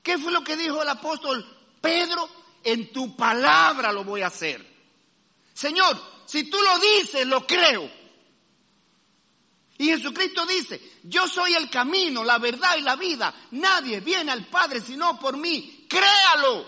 [0.01, 1.45] ¿Qué fue lo que dijo el apóstol
[1.81, 2.38] Pedro?
[2.63, 4.65] En tu palabra lo voy a hacer.
[5.53, 7.89] Señor, si tú lo dices, lo creo.
[9.77, 13.33] Y Jesucristo dice, yo soy el camino, la verdad y la vida.
[13.51, 15.85] Nadie viene al Padre sino por mí.
[15.87, 16.67] Créalo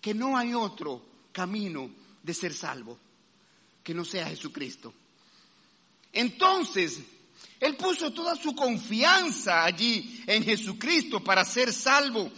[0.00, 1.90] que no hay otro camino
[2.22, 2.98] de ser salvo
[3.82, 4.92] que no sea Jesucristo.
[6.12, 7.00] Entonces,
[7.58, 12.30] él puso toda su confianza allí en Jesucristo para ser salvo.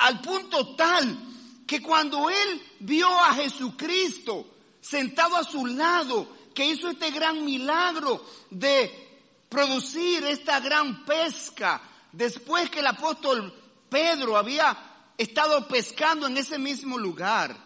[0.00, 1.18] Al punto tal
[1.66, 4.46] que cuando él vio a Jesucristo
[4.80, 9.08] sentado a su lado, que hizo este gran milagro de
[9.48, 11.80] producir esta gran pesca
[12.12, 13.54] después que el apóstol
[13.88, 14.76] Pedro había
[15.16, 17.56] estado pescando en ese mismo lugar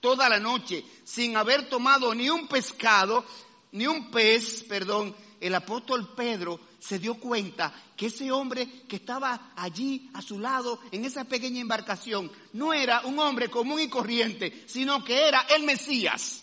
[0.00, 3.24] toda la noche sin haber tomado ni un pescado,
[3.72, 9.52] ni un pez, perdón, el apóstol Pedro se dio cuenta que ese hombre que estaba
[9.56, 14.64] allí a su lado en esa pequeña embarcación no era un hombre común y corriente,
[14.66, 16.42] sino que era el Mesías.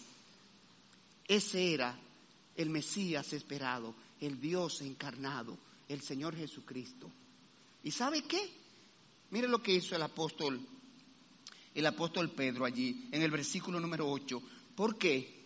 [1.27, 1.95] Ese era
[2.55, 5.55] el Mesías esperado, el Dios encarnado,
[5.87, 7.07] el Señor Jesucristo.
[7.83, 8.41] ¿Y sabe qué?
[9.29, 10.59] Mire lo que hizo el apóstol,
[11.75, 14.41] el apóstol Pedro allí en el versículo número 8.
[14.75, 15.39] ¿Por qué?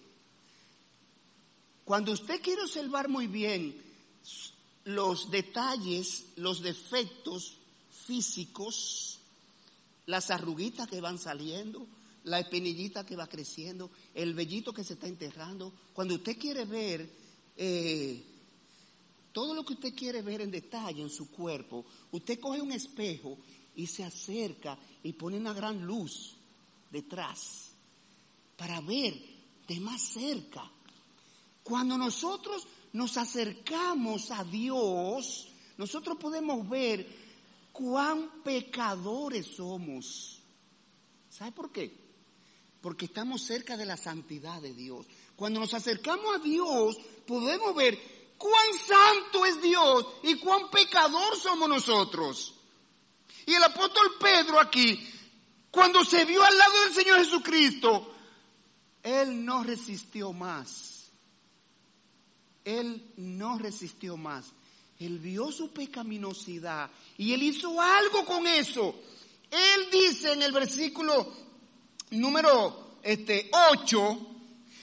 [1.84, 3.84] Cuando usted quiere observar muy bien
[4.86, 7.58] los detalles, los defectos
[8.06, 9.20] físicos,
[10.06, 11.88] las arruguitas que van saliendo,
[12.24, 15.74] la espinillita que va creciendo, el vellito que se está enterrando.
[15.94, 17.10] Cuando usted quiere ver
[17.58, 18.24] eh,
[19.32, 23.38] todo lo que usted quiere ver en detalle en su cuerpo, usted coge un espejo
[23.76, 26.36] y se acerca y pone una gran luz
[26.92, 27.72] detrás
[28.56, 29.20] para ver
[29.68, 30.72] de más cerca.
[31.64, 37.08] Cuando nosotros nos acercamos a Dios, nosotros podemos ver
[37.72, 40.42] cuán pecadores somos.
[41.30, 42.06] ¿Sabe por qué?
[42.86, 45.08] porque estamos cerca de la santidad de Dios.
[45.36, 48.00] Cuando nos acercamos a Dios, podemos ver
[48.38, 52.54] cuán santo es Dios y cuán pecador somos nosotros.
[53.48, 55.04] Y el apóstol Pedro aquí,
[55.72, 58.14] cuando se vio al lado del Señor Jesucristo,
[59.02, 60.95] él no resistió más.
[62.66, 64.52] Él no resistió más.
[65.00, 68.96] Él vio su pecaminosidad y él hizo algo con eso.
[69.52, 71.32] Él dice en el versículo
[72.12, 74.28] número este, 8,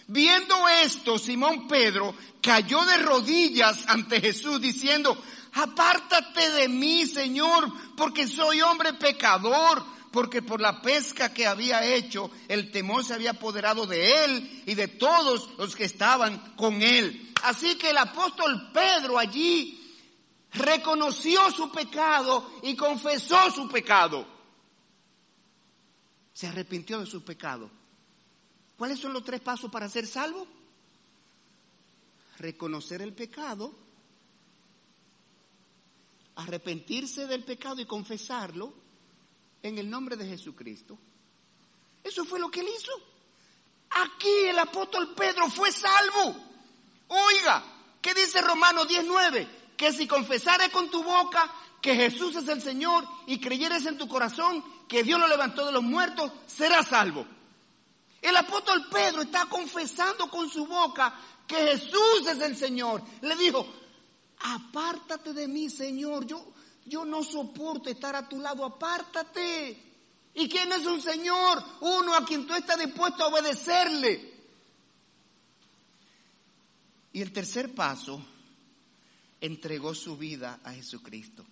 [0.06, 5.20] viendo esto, Simón Pedro cayó de rodillas ante Jesús diciendo,
[5.54, 12.30] apártate de mí, Señor, porque soy hombre pecador, porque por la pesca que había hecho,
[12.48, 17.32] el temor se había apoderado de él y de todos los que estaban con él.
[17.42, 19.78] Así que el apóstol Pedro allí
[20.52, 24.32] reconoció su pecado y confesó su pecado
[26.32, 27.70] se arrepintió de su pecado.
[28.76, 30.46] ¿Cuáles son los tres pasos para ser salvo?
[32.38, 33.72] Reconocer el pecado,
[36.36, 38.74] arrepentirse del pecado y confesarlo
[39.62, 40.98] en el nombre de Jesucristo.
[42.02, 42.92] Eso fue lo que él hizo.
[43.90, 46.36] Aquí el apóstol Pedro fue salvo.
[47.08, 47.62] Oiga,
[48.00, 49.48] ¿qué dice Romanos 19?
[49.76, 54.08] Que si confesares con tu boca que Jesús es el Señor y creyeres en tu
[54.08, 57.26] corazón que Dios lo levantó de los muertos, serás salvo.
[58.20, 61.14] El apóstol Pedro está confesando con su boca
[61.46, 63.02] que Jesús es el Señor.
[63.20, 63.66] Le dijo,
[64.38, 66.24] apártate de mí, Señor.
[66.24, 66.52] Yo,
[66.84, 69.82] yo no soporto estar a tu lado, apártate.
[70.34, 71.62] ¿Y quién es un Señor?
[71.80, 74.32] Uno a quien tú estás dispuesto a obedecerle.
[77.12, 78.24] Y el tercer paso,
[79.40, 81.44] entregó su vida a Jesucristo.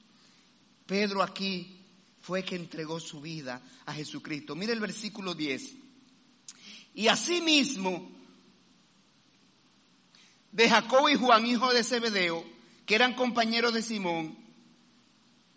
[0.87, 1.81] Pedro aquí
[2.23, 4.55] fue que entregó su vida a Jesucristo.
[4.55, 5.75] Mire el versículo 10.
[6.95, 8.11] Y asimismo,
[10.53, 12.45] de Jacob y Juan, hijo de Zebedeo,
[12.87, 14.37] que eran compañeros de Simón,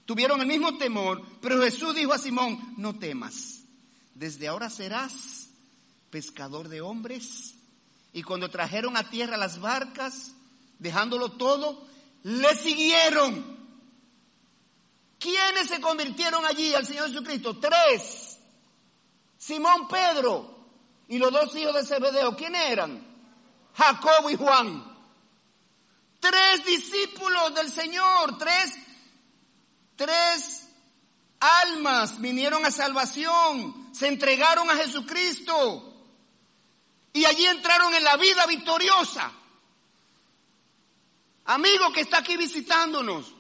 [0.06, 3.62] tuvieron el mismo temor, pero Jesús dijo a Simón, no temas,
[4.14, 5.50] desde ahora serás
[6.10, 7.56] pescador de hombres.
[8.14, 10.32] Y cuando trajeron a tierra las barcas,
[10.78, 11.88] dejándolo todo,
[12.24, 13.58] le siguieron.
[15.18, 17.58] ¿Quiénes se convirtieron allí al Señor Jesucristo?
[17.58, 18.38] Tres.
[19.38, 20.54] Simón Pedro
[21.08, 22.36] y los dos hijos de Zebedeo.
[22.36, 23.06] ¿Quién eran?
[23.74, 24.84] Jacobo y Juan.
[26.20, 28.78] Tres discípulos del Señor, tres,
[29.96, 30.68] tres
[31.40, 35.94] almas vinieron a salvación, se entregaron a Jesucristo
[37.12, 39.32] y allí entraron en la vida victoriosa.
[41.46, 43.34] Amigo que está aquí visitándonos,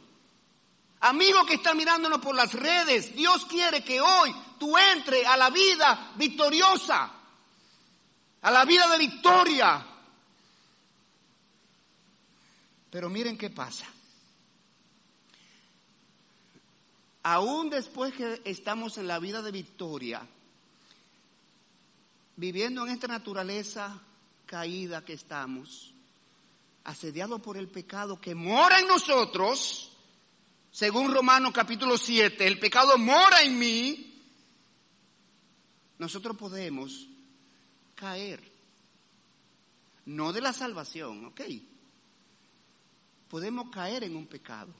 [1.03, 5.49] Amigo que está mirándonos por las redes, Dios quiere que hoy tú entres a la
[5.49, 7.11] vida victoriosa,
[8.41, 9.85] a la vida de victoria.
[12.89, 13.85] Pero miren qué pasa.
[17.23, 20.27] Aún después que estamos en la vida de victoria,
[22.35, 24.01] viviendo en esta naturaleza
[24.45, 25.93] caída que estamos,
[26.83, 29.91] asediados por el pecado que mora en nosotros,
[30.71, 34.21] según Romanos capítulo 7, el pecado mora en mí,
[35.97, 37.07] nosotros podemos
[37.95, 38.51] caer.
[40.05, 41.41] No de la salvación, ¿ok?
[43.33, 44.71] podemos caer en un pecado.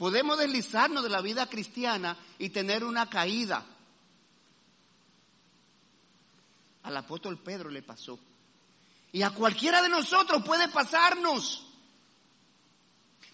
[0.00, 3.66] Podemos deslizarnos de la vida cristiana y tener una caída.
[6.84, 8.18] Al apóstol Pedro le pasó.
[9.12, 11.66] Y a cualquiera de nosotros puede pasarnos.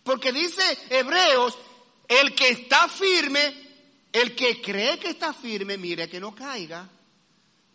[0.02, 0.60] Porque dice
[0.90, 1.56] Hebreos,
[2.08, 3.54] el que está firme,
[4.12, 6.90] el que cree que está firme, mire que no caiga.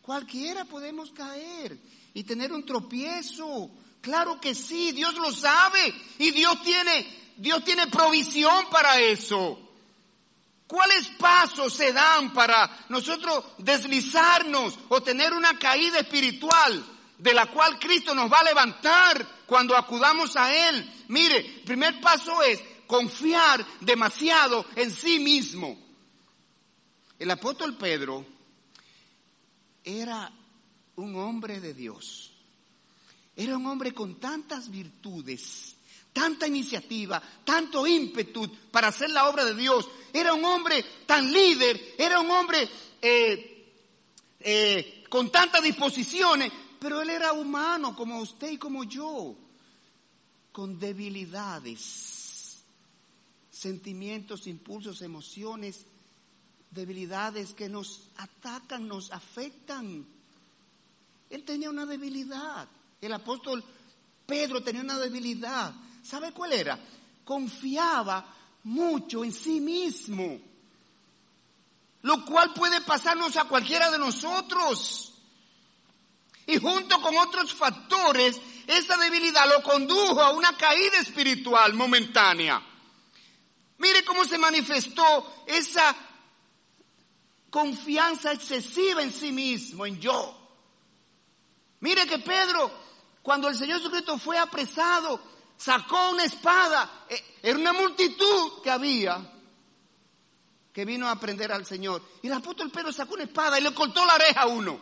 [0.02, 1.78] Cualquiera podemos caer
[2.14, 3.72] y tener un tropiezo.
[4.02, 9.58] Claro que sí, Dios lo sabe y Dios tiene Dios tiene provisión para eso.
[10.68, 16.86] ¿Cuáles pasos se dan para nosotros deslizarnos o tener una caída espiritual
[17.18, 21.04] de la cual Cristo nos va a levantar cuando acudamos a Él?
[21.08, 25.76] Mire, el primer paso es confiar demasiado en sí mismo.
[27.18, 28.24] El apóstol Pedro
[29.84, 30.32] era
[30.96, 32.34] un hombre de Dios.
[33.36, 35.71] Era un hombre con tantas virtudes
[36.14, 39.88] tanta iniciativa, tanto ímpetu para hacer la obra de Dios.
[40.14, 42.68] Era un hombre tan líder, era un hombre
[43.02, 43.74] eh,
[44.40, 49.36] eh, con tantas disposiciones, pero él era humano como usted y como yo,
[50.52, 52.64] con debilidades,
[53.50, 55.86] sentimientos, impulsos, emociones,
[56.72, 60.06] debilidades que nos atacan, nos afectan.
[61.30, 62.68] Él tenía una debilidad.
[63.00, 63.64] El apóstol
[64.26, 65.74] Pedro tenía una debilidad.
[66.04, 66.80] ¿Sabe cuál era?
[67.24, 68.26] Confiaba
[68.64, 70.40] mucho en sí mismo.
[72.04, 75.14] Lo cual puede pasarnos a cualquiera de nosotros.
[76.48, 82.62] Y junto con otros factores, esa debilidad lo condujo a una caída espiritual momentánea.
[83.78, 85.96] Mire cómo se manifestó esa
[87.50, 90.38] confianza excesiva en sí mismo, en yo.
[91.82, 92.72] Mire que Pedro,
[93.22, 95.20] cuando el Señor Jesucristo fue apresado,
[95.62, 97.06] sacó una espada.
[97.08, 99.22] Eh, era una multitud que había
[100.74, 102.02] que vino a aprender al Señor.
[102.22, 104.80] Y el apóstol Pedro sacó una espada y le cortó la oreja a uno.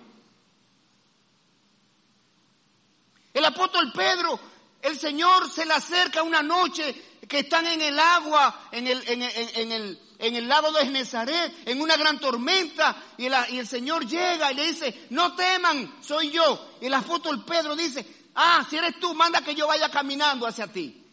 [3.34, 4.40] El apóstol Pedro,
[4.82, 9.72] el Señor se le acerca una noche que están en el agua, en el, en,
[9.72, 14.08] el, en el lago de Genezaret, en una gran tormenta, y el, y el Señor
[14.08, 16.78] llega y le dice, no teman, soy yo.
[16.82, 20.68] Y el apóstol Pedro dice, Ah, si eres tú, manda que yo vaya caminando hacia
[20.68, 21.04] ti.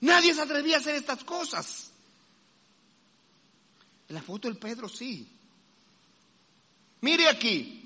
[0.00, 1.90] Nadie se atrevía a hacer estas cosas.
[4.08, 5.28] El apóstol Pedro sí.
[7.00, 7.82] Mire aquí,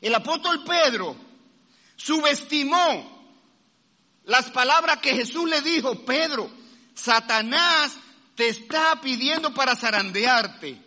[0.00, 1.16] el apóstol Pedro
[1.96, 3.14] subestimó
[4.24, 6.50] las palabras que Jesús le dijo, Pedro,
[6.94, 7.96] Satanás
[8.34, 10.80] te está pidiendo para zarandearte.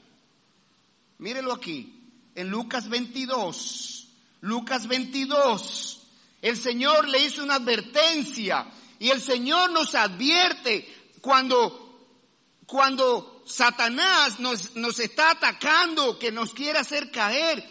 [1.20, 1.94] Mírelo aquí,
[2.36, 3.97] en Lucas 22.
[4.42, 6.00] Lucas 22,
[6.42, 8.68] el Señor le hizo una advertencia
[9.00, 12.10] y el Señor nos advierte cuando,
[12.66, 17.68] cuando Satanás nos, nos está atacando, que nos quiere hacer caer.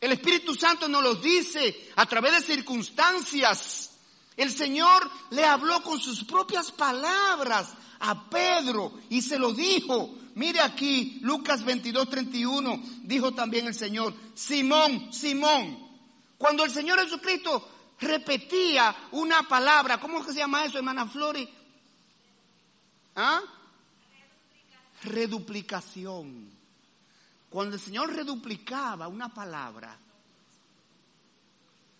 [0.00, 3.90] El Espíritu Santo nos lo dice a través de circunstancias.
[4.36, 7.68] El Señor le habló con sus propias palabras
[7.98, 10.14] a Pedro y se lo dijo.
[10.40, 15.78] Mire aquí, Lucas 22, 31, dijo también el Señor, Simón, Simón,
[16.38, 17.68] cuando el Señor Jesucristo
[18.00, 21.46] repetía una palabra, ¿cómo se llama eso, hermana Flori?
[23.16, 23.42] ¿Ah?
[25.02, 26.50] Reduplicación.
[27.50, 29.94] Cuando el Señor reduplicaba una palabra,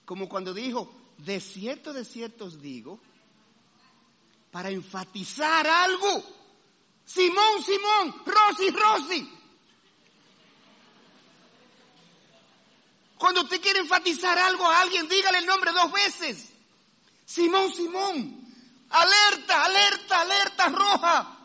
[0.07, 2.99] como cuando dijo, de cierto, de cierto os digo,
[4.51, 6.40] para enfatizar algo,
[7.13, 9.31] Simón, Simón, Rosy, Rosy.
[13.19, 16.51] Cuando usted quiere enfatizar algo a alguien, dígale el nombre dos veces.
[17.25, 18.41] Simón, Simón.
[18.91, 21.37] Alerta, alerta, alerta roja.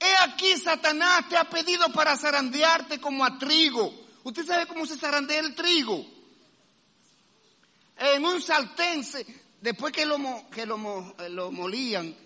[0.00, 3.92] He aquí Satanás te ha pedido para zarandearte como a trigo.
[4.24, 6.06] ¿Usted sabe cómo se zarandea el trigo?
[7.98, 9.26] En un saltense,
[9.60, 10.16] después que lo,
[10.50, 10.76] que lo,
[11.28, 12.16] lo molían,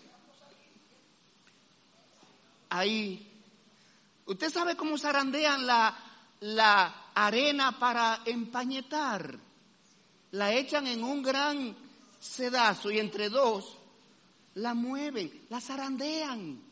[2.79, 3.27] ahí.
[4.27, 5.97] ¿Usted sabe cómo zarandean la,
[6.41, 9.39] la arena para empañetar?
[10.33, 11.77] La echan en un gran
[12.21, 13.77] sedazo y entre dos
[14.55, 16.67] la mueven, la zarandean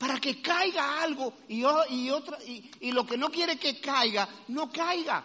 [0.00, 4.26] para que caiga algo y, y, otra, y, y lo que no quiere que caiga,
[4.48, 5.22] no caiga.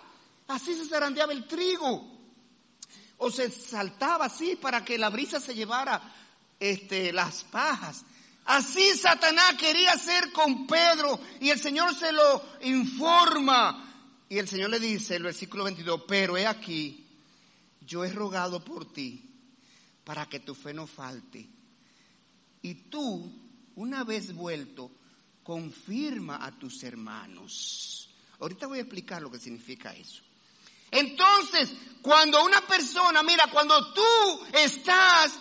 [0.49, 2.11] Así se zarandeaba el trigo.
[3.17, 6.01] O se saltaba así para que la brisa se llevara
[6.59, 8.03] este, las pajas.
[8.45, 13.81] Así Satanás quería hacer con Pedro y el Señor se lo informa.
[14.29, 17.07] Y el Señor le dice, el versículo 22, pero he aquí,
[17.81, 19.23] yo he rogado por ti,
[20.03, 21.47] para que tu fe no falte.
[22.61, 23.31] Y tú,
[23.75, 24.91] una vez vuelto,
[25.43, 28.09] confirma a tus hermanos.
[28.39, 30.21] Ahorita voy a explicar lo que significa eso.
[30.91, 31.71] Entonces,
[32.01, 34.01] cuando una persona, mira, cuando tú
[34.53, 35.33] estás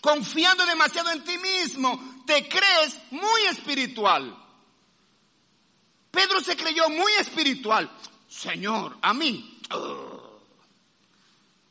[0.00, 4.36] confiando demasiado en ti mismo, te crees muy espiritual.
[6.10, 7.90] Pedro se creyó muy espiritual.
[8.28, 9.60] Señor, a mí,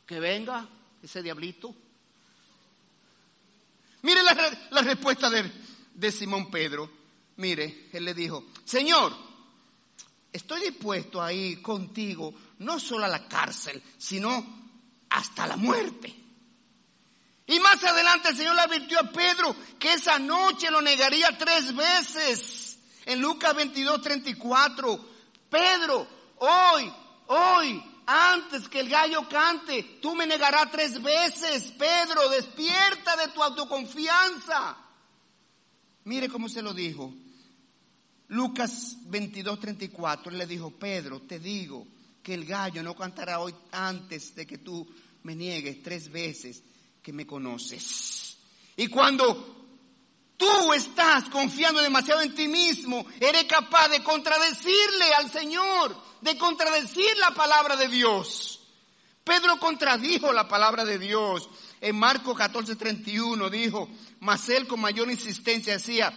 [0.06, 0.68] que venga
[1.02, 1.74] ese diablito.
[4.02, 5.52] Mire la, respuesta de,
[5.94, 6.90] de Simón Pedro.
[7.38, 9.14] Mire, él le dijo, Señor,
[10.32, 14.68] estoy dispuesto a ir contigo, no solo a la cárcel, sino
[15.10, 16.27] hasta la muerte.
[17.48, 21.74] Y más adelante el Señor le advirtió a Pedro que esa noche lo negaría tres
[21.74, 22.78] veces.
[23.06, 25.10] En Lucas 22, 34,
[25.50, 26.08] Pedro,
[26.40, 26.92] hoy,
[27.28, 31.72] hoy, antes que el gallo cante, tú me negarás tres veces.
[31.78, 34.76] Pedro, despierta de tu autoconfianza.
[36.04, 37.14] Mire cómo se lo dijo.
[38.28, 41.88] Lucas 22, 34, él le dijo, Pedro, te digo
[42.22, 44.86] que el gallo no cantará hoy antes de que tú
[45.24, 46.62] me niegues tres veces
[47.08, 48.36] que me conoces.
[48.76, 49.72] Y cuando
[50.36, 57.16] tú estás confiando demasiado en ti mismo, eres capaz de contradecirle al Señor, de contradecir
[57.20, 58.60] la palabra de Dios.
[59.24, 61.50] Pedro contradijo la palabra de Dios.
[61.80, 63.88] En Marcos 14, 31 dijo,
[64.20, 66.14] mas él con mayor insistencia decía,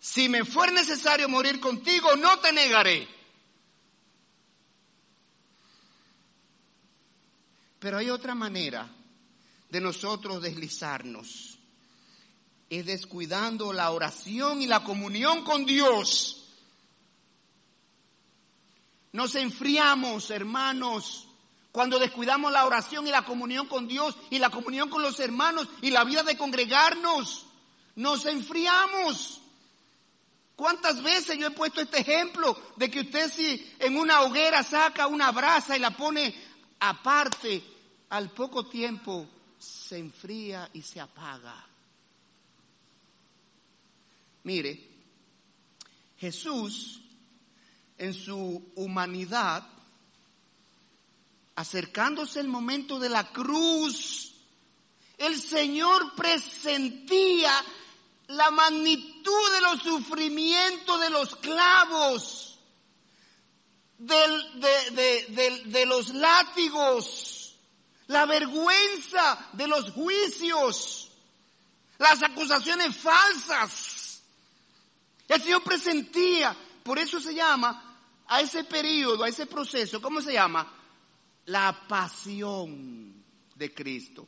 [0.00, 3.06] si me fuera necesario morir contigo, no te negaré.
[7.78, 8.94] Pero hay otra manera
[9.70, 11.58] de nosotros deslizarnos.
[12.70, 16.44] Es descuidando la oración y la comunión con Dios.
[19.12, 21.28] Nos enfriamos, hermanos,
[21.72, 25.68] cuando descuidamos la oración y la comunión con Dios y la comunión con los hermanos
[25.80, 27.46] y la vida de congregarnos.
[27.96, 29.40] Nos enfriamos.
[30.56, 35.06] ¿Cuántas veces yo he puesto este ejemplo de que usted si en una hoguera saca
[35.06, 36.34] una brasa y la pone
[36.80, 37.62] aparte,
[38.10, 39.26] al poco tiempo
[39.58, 41.66] se enfría y se apaga?
[44.44, 44.88] Mire,
[46.16, 47.00] Jesús
[47.98, 49.66] en su humanidad,
[51.56, 54.34] acercándose el momento de la cruz,
[55.18, 57.52] el Señor presentía
[58.28, 62.58] la magnitud de los sufrimientos de los clavos,
[63.98, 67.37] de, los látigos,
[68.08, 71.10] la vergüenza de los juicios,
[71.98, 74.22] las acusaciones falsas.
[75.26, 80.32] El Señor presentía, por eso se llama a ese periodo, a ese proceso, ¿cómo se
[80.32, 80.74] llama?
[81.46, 84.26] La pasión de Cristo.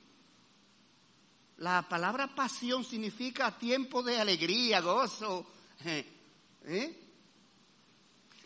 [1.57, 5.47] La palabra pasión significa tiempo de alegría, gozo.
[6.64, 7.10] ¿Eh?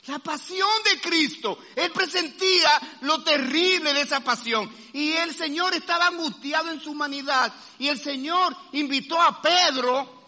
[0.06, 1.58] La pasión de Cristo.
[1.74, 2.70] Él presentía
[3.02, 4.70] lo terrible de esa pasión.
[4.92, 7.52] Y el Señor estaba angustiado en su humanidad.
[7.78, 10.22] Y el Señor invitó a Pedro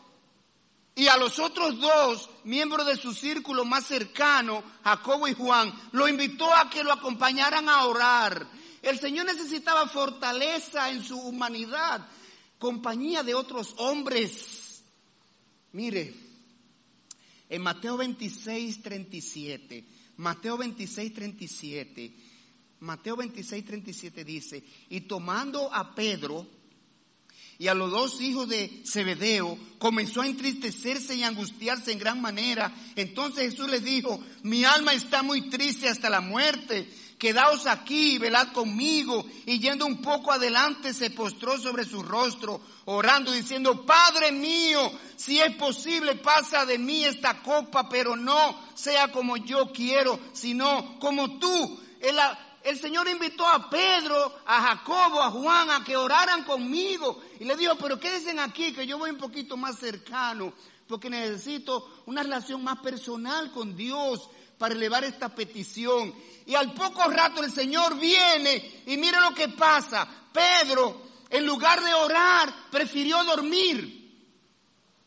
[0.95, 6.09] y a los otros dos miembros de su círculo más cercano, Jacobo y Juan, lo
[6.09, 8.47] invitó a que lo acompañaran a orar.
[8.81, 12.07] El Señor necesitaba fortaleza en su humanidad
[12.59, 14.83] compañía de otros hombres.
[15.73, 16.15] Mire,
[17.49, 19.85] en Mateo 26, 37,
[20.17, 22.13] Mateo 26, 37,
[22.81, 26.47] Mateo 26, 37 dice, y tomando a Pedro
[27.59, 32.75] y a los dos hijos de Zebedeo, comenzó a entristecerse y angustiarse en gran manera.
[32.97, 36.87] Entonces Jesús les dijo, mi alma está muy triste hasta la muerte
[37.19, 39.25] quedaos aquí y velad conmigo.
[39.47, 45.41] Y yendo un poco adelante se postró sobre su rostro, orando, diciendo, Padre mío, si
[45.41, 51.39] es posible, pasa de mí esta copa, pero no sea como yo quiero, sino como
[51.39, 51.81] tú.
[52.01, 52.17] El,
[52.63, 57.23] el Señor invitó a Pedro, a Jacobo, a Juan a que oraran conmigo.
[57.41, 60.53] Y le dijo, pero quédense aquí, que yo voy un poquito más cercano,
[60.89, 66.15] porque necesito una relación más personal con Dios para elevar esta petición.
[66.47, 70.09] Y al poco rato el Señor viene y mire lo que pasa.
[70.33, 74.07] Pedro, en lugar de orar, prefirió dormir.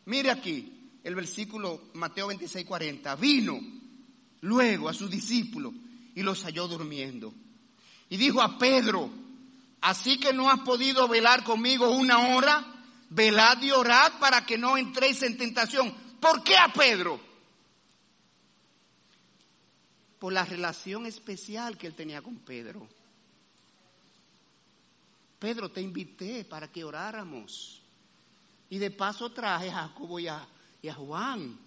[0.06, 3.16] Mire aquí el versículo Mateo 26, 40.
[3.16, 3.60] Vino
[4.42, 5.74] luego a sus discípulos
[6.14, 7.34] y los halló durmiendo.
[8.10, 9.10] Y dijo a Pedro,
[9.80, 12.66] así que no has podido velar conmigo una hora,
[13.10, 15.94] velad y orad para que no entréis en tentación.
[16.20, 17.29] ¿Por qué a Pedro?
[20.20, 22.88] Por la relación especial que él tenía con Pedro.
[25.40, 27.82] Pedro, te invité para que oráramos.
[28.70, 30.48] Y de paso traje a Jacobo y a,
[30.96, 31.58] Juan.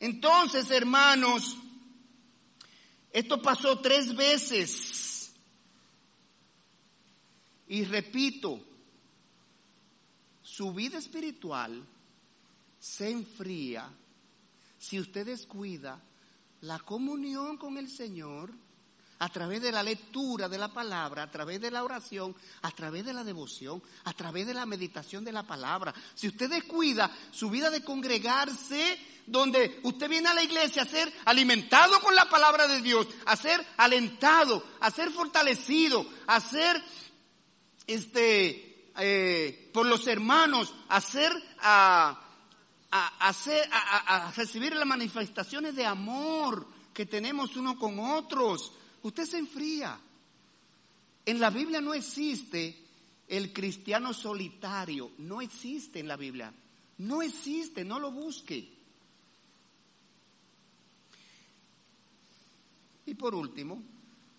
[0.00, 1.56] Entonces, hermanos,
[3.12, 5.32] esto pasó tres veces.
[7.68, 8.60] Y repito,
[10.42, 11.86] su vida espiritual
[12.78, 13.88] se enfría
[14.78, 16.00] si usted descuida
[16.64, 18.50] la comunión con el Señor
[19.18, 23.04] a través de la lectura de la palabra, a través de la oración, a través
[23.04, 25.94] de la devoción, a través de la meditación de la palabra.
[26.14, 31.12] Si usted descuida su vida de congregarse, donde usted viene a la iglesia a ser
[31.26, 36.82] alimentado con la palabra de Dios, a ser alentado, a ser fortalecido, a ser
[37.86, 42.20] este eh, por los hermanos, a ser a,
[42.96, 48.72] a, hacer, a, a recibir las manifestaciones de amor que tenemos uno con otros
[49.04, 49.98] usted se enfría.
[51.26, 52.82] En la Biblia no existe
[53.28, 56.52] el cristiano solitario, no existe en la Biblia,
[56.98, 58.70] no existe, no lo busque.
[63.06, 63.82] Y por último,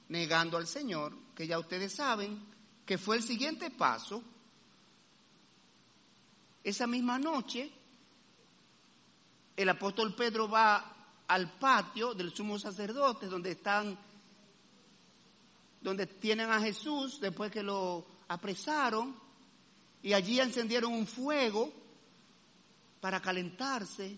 [0.10, 2.40] negando al Señor, que ya ustedes saben
[2.86, 4.24] que fue el siguiente paso,
[6.64, 7.72] esa misma noche,
[9.56, 10.94] el apóstol Pedro va
[11.28, 13.98] al patio del sumo sacerdote donde están
[15.82, 19.16] donde tienen a Jesús después que lo apresaron
[20.02, 21.72] y allí encendieron un fuego
[23.00, 24.18] para calentarse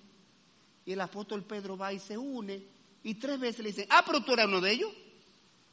[0.85, 2.63] y el apóstol Pedro va y se une
[3.03, 4.91] y tres veces le dice, ah, pero tú eres uno de ellos.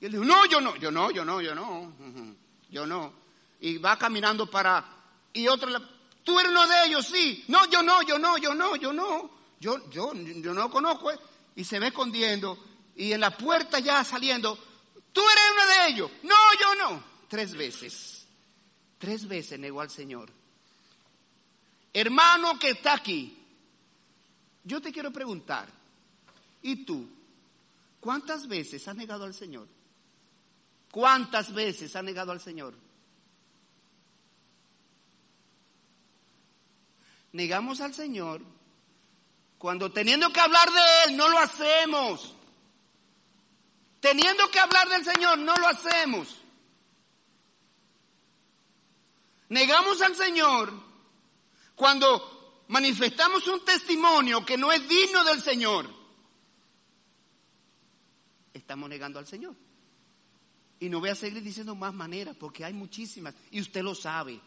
[0.01, 1.93] Y él dijo, no, yo no, yo no, yo no, yo no,
[2.71, 3.13] yo no.
[3.61, 4.85] Y va caminando para,
[5.33, 5.71] y otro,
[6.23, 7.45] tú eres uno de ellos, sí.
[7.49, 9.31] No, yo no, yo no, yo no, yo no.
[9.65, 11.11] Yo, yo, yo no conozco.
[11.11, 11.19] ¿eh?
[11.57, 12.63] Y se ve escondiendo
[12.97, 14.59] y en la puerta ya saliendo,
[15.15, 16.11] Tú eres uno de ellos.
[16.25, 17.05] No, yo no.
[17.29, 18.27] Tres veces.
[18.99, 20.29] Tres veces negó al Señor.
[21.95, 23.39] Hermano que está aquí,
[24.65, 25.69] yo te quiero preguntar,
[26.61, 27.09] ¿y tú?
[28.01, 29.69] ¿Cuántas veces has negado al Señor?
[30.91, 32.75] ¿Cuántas veces has negado al Señor?
[37.33, 38.54] Negamos al Señor
[39.65, 42.35] cuando teniendo que hablar de Él no lo hacemos.
[43.99, 46.37] Teniendo que hablar del Señor, no lo hacemos.
[49.49, 50.71] Negamos al Señor
[51.75, 55.89] cuando manifestamos un testimonio que no es digno del Señor.
[58.53, 59.55] Estamos negando al Señor.
[60.79, 64.39] Y no voy a seguir diciendo más maneras porque hay muchísimas y usted lo sabe.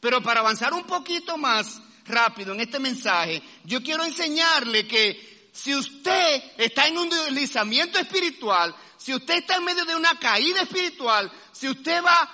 [0.00, 5.74] Pero para avanzar un poquito más rápido en este mensaje, yo quiero enseñarle que si
[5.74, 11.30] usted está en un deslizamiento espiritual, si usted está en medio de una caída espiritual,
[11.52, 12.30] si usted va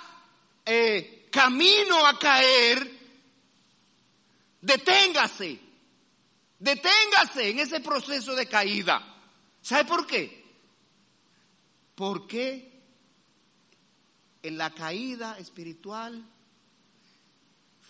[0.65, 2.99] eh, camino a caer,
[4.61, 5.59] deténgase,
[6.59, 9.07] deténgase en ese proceso de caída.
[9.61, 10.43] ¿Sabe por qué?
[11.95, 12.71] Porque
[14.41, 16.25] en la caída espiritual,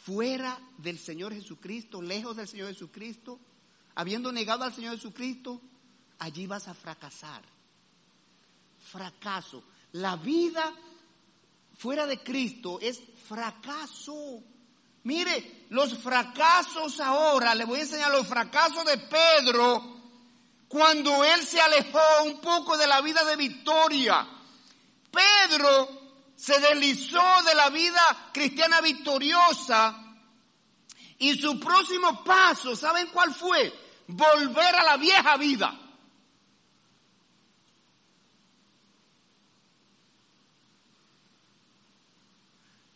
[0.06, 3.40] fuera del Señor Jesucristo, lejos del Señor Jesucristo,
[3.96, 5.62] habiendo negado al Señor Jesucristo,
[6.20, 7.44] allí vas a fracasar.
[8.92, 9.64] Fracaso.
[9.94, 10.74] La vida
[11.78, 14.42] fuera de Cristo es fracaso.
[15.04, 20.00] Mire, los fracasos ahora, le voy a enseñar los fracasos de Pedro
[20.68, 24.28] cuando él se alejó un poco de la vida de victoria.
[25.12, 26.01] Pedro
[26.42, 30.18] se deslizó de la vida cristiana victoriosa
[31.20, 33.72] y su próximo paso, ¿saben cuál fue?
[34.08, 35.80] Volver a la vieja vida.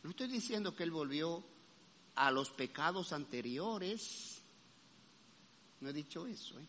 [0.02, 1.44] No estoy diciendo que él volvió
[2.16, 4.42] a los pecados anteriores.
[5.82, 6.60] No he dicho eso.
[6.60, 6.68] ¿eh?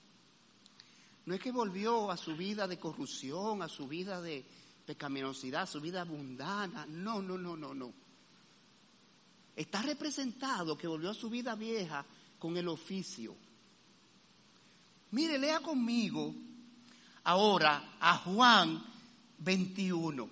[1.25, 4.45] No es que volvió a su vida de corrupción, a su vida de
[4.87, 6.87] pecaminosidad, su vida abundana.
[6.87, 8.07] No, no, no, no, no
[9.57, 12.05] está representado que volvió a su vida vieja
[12.39, 13.35] con el oficio.
[15.13, 16.35] Mire, lea conmigo
[17.25, 18.85] ahora a Juan
[19.39, 20.29] 21.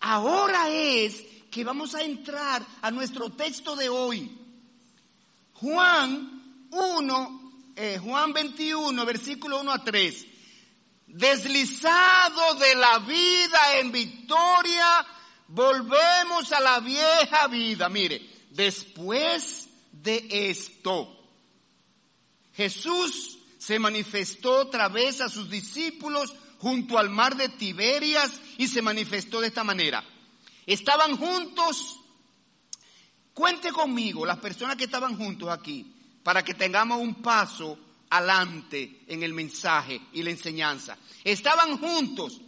[0.00, 4.38] Ahora es que vamos a entrar a nuestro texto de hoy.
[5.54, 10.26] Juan 1, eh, Juan 21, versículo 1 a 3.
[11.12, 15.06] Deslizado de la vida en victoria,
[15.48, 17.88] volvemos a la vieja vida.
[17.88, 21.08] Mire, Después de esto,
[22.54, 28.82] Jesús se manifestó otra vez a sus discípulos junto al mar de Tiberias y se
[28.82, 30.04] manifestó de esta manera.
[30.66, 31.98] Estaban juntos.
[33.32, 35.90] Cuente conmigo las personas que estaban juntos aquí
[36.22, 37.78] para que tengamos un paso
[38.12, 40.98] adelante en el mensaje y la enseñanza.
[41.24, 42.40] Estaban juntos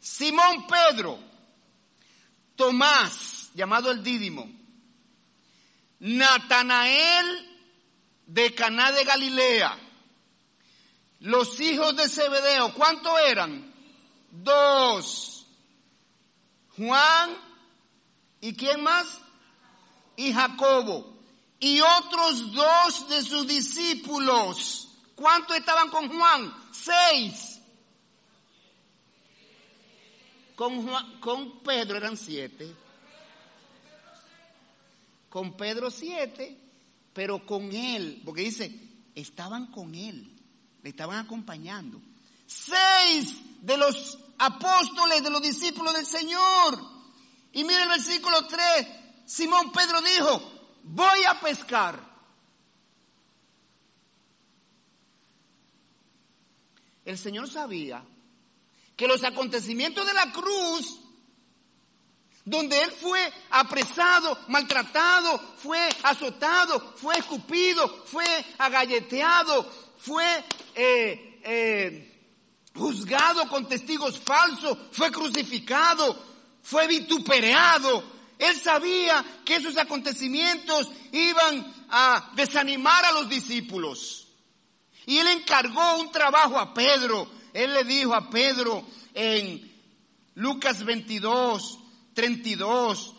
[0.00, 1.18] Simón Pedro,
[2.56, 4.50] Tomás, llamado el Dídimo,
[6.00, 7.58] Natanael
[8.26, 9.78] de Caná de Galilea,
[11.20, 13.72] los hijos de Zebedeo, ¿cuántos eran?
[14.30, 15.46] Dos.
[16.76, 17.30] Juan
[18.40, 19.06] y quién más?
[20.16, 21.16] Y Jacobo.
[21.58, 24.85] Y otros dos de sus discípulos.
[25.16, 26.54] ¿Cuántos estaban con Juan?
[26.70, 27.58] Seis.
[30.54, 32.74] Con, Pedro eran siete.
[35.30, 36.56] Con Pedro siete,
[37.12, 38.70] pero con él, porque dice,
[39.14, 40.34] estaban con él,
[40.82, 42.00] le estaban acompañando.
[42.46, 46.78] Seis de los apóstoles, de los discípulos del Señor.
[47.52, 48.86] Y mire el versículo 3,
[49.26, 50.42] Simón Pedro dijo,
[50.84, 52.15] voy a pescar.
[57.06, 58.04] El Señor sabía
[58.96, 60.98] que los acontecimientos de la cruz,
[62.44, 68.26] donde Él fue apresado, maltratado, fue azotado, fue escupido, fue
[68.58, 70.24] agalleteado, fue
[70.74, 72.22] eh, eh,
[72.74, 76.20] juzgado con testigos falsos, fue crucificado,
[76.60, 78.02] fue vituperado.
[78.36, 84.25] Él sabía que esos acontecimientos iban a desanimar a los discípulos.
[85.06, 88.84] Y él encargó un trabajo a Pedro él le dijo a Pedro
[89.14, 89.72] en
[90.34, 91.78] Lucas 22,
[92.12, 93.14] 32,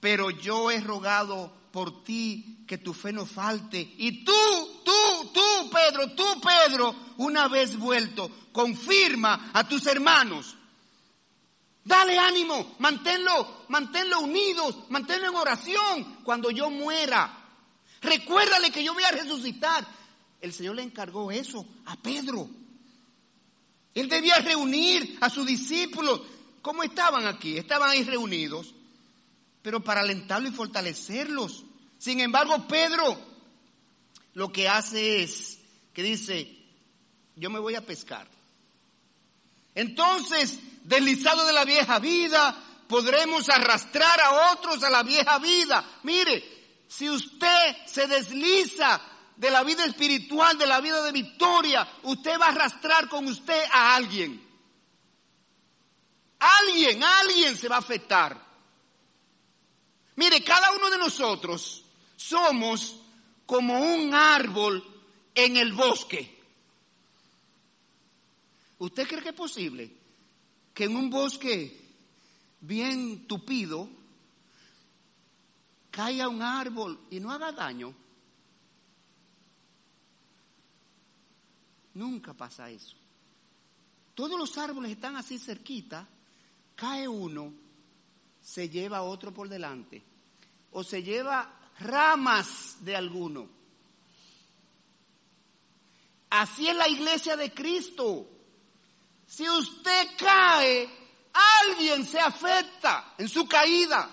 [0.00, 3.78] pero yo he rogado por ti que tu fe no falte.
[3.98, 4.32] Y tú,
[4.82, 10.56] tú, tú, Pedro, tú, Pedro, una vez vuelto, confirma a tus hermanos.
[11.84, 17.50] Dale ánimo, manténlo, manténlo unidos, manténlo en oración cuando yo muera.
[18.00, 19.86] Recuérdale que yo voy a resucitar.
[20.40, 22.48] El Señor le encargó eso a Pedro.
[23.94, 26.20] Él debía reunir a sus discípulos.
[26.62, 27.56] ¿Cómo estaban aquí?
[27.56, 28.74] Estaban ahí reunidos,
[29.62, 31.64] pero para alentarlos y fortalecerlos.
[31.98, 33.18] Sin embargo, Pedro
[34.34, 35.58] lo que hace es
[35.92, 36.48] que dice,
[37.34, 38.28] yo me voy a pescar.
[39.74, 42.56] Entonces, deslizado de la vieja vida,
[42.88, 45.84] podremos arrastrar a otros a la vieja vida.
[46.04, 46.44] Mire,
[46.86, 49.00] si usted se desliza
[49.38, 53.62] de la vida espiritual, de la vida de victoria, usted va a arrastrar con usted
[53.72, 54.44] a alguien.
[56.40, 58.36] Alguien, alguien se va a afectar.
[60.16, 61.84] Mire, cada uno de nosotros
[62.16, 62.96] somos
[63.46, 64.84] como un árbol
[65.32, 66.36] en el bosque.
[68.78, 69.92] ¿Usted cree que es posible
[70.74, 71.80] que en un bosque
[72.60, 73.88] bien tupido
[75.92, 77.94] caiga un árbol y no haga daño?
[81.98, 82.96] Nunca pasa eso.
[84.14, 86.06] Todos los árboles están así cerquita,
[86.76, 87.52] cae uno,
[88.40, 90.00] se lleva otro por delante,
[90.70, 93.48] o se lleva ramas de alguno.
[96.30, 98.30] Así es la iglesia de Cristo.
[99.26, 100.88] Si usted cae,
[101.32, 104.08] alguien se afecta en su caída.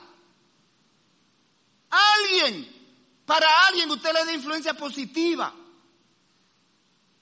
[1.92, 5.65] Alguien, para alguien usted le da influencia positiva.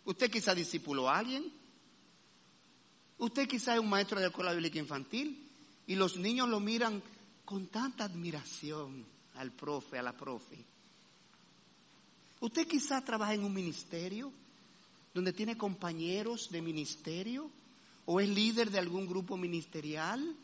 [0.05, 1.51] Usted quizá discípulo a alguien.
[3.17, 5.49] Usted quizá es un maestro de la escuela bíblica infantil
[5.87, 7.01] y los niños lo miran
[7.45, 10.57] con tanta admiración al profe, a la profe.
[12.39, 14.31] Usted quizá trabaja en un ministerio
[15.13, 17.49] donde tiene compañeros de ministerio
[18.05, 20.35] o es líder de algún grupo ministerial.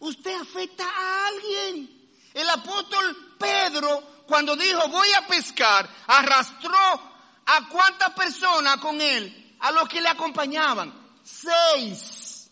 [0.00, 1.98] Usted afecta a alguien.
[2.34, 7.09] El apóstol Pedro, cuando dijo voy a pescar, arrastró
[7.52, 9.56] ¿A cuántas personas con él?
[9.58, 10.94] A los que le acompañaban.
[11.24, 12.48] Seis.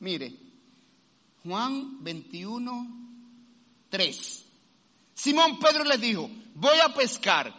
[0.00, 0.36] Mire,
[1.42, 2.86] Juan 21,
[3.88, 4.44] 3.
[5.14, 7.54] Simón Pedro les dijo, voy a pescar.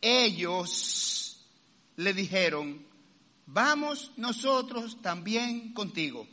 [0.00, 1.44] Ellos
[1.96, 2.86] le dijeron,
[3.44, 6.26] vamos nosotros también contigo.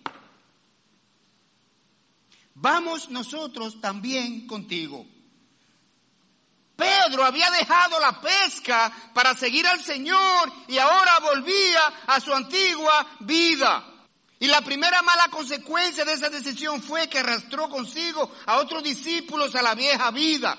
[2.56, 5.06] Vamos nosotros también contigo.
[6.80, 13.18] Pedro había dejado la pesca para seguir al Señor y ahora volvía a su antigua
[13.20, 13.86] vida.
[14.40, 19.54] Y la primera mala consecuencia de esa decisión fue que arrastró consigo a otros discípulos
[19.56, 20.58] a la vieja vida.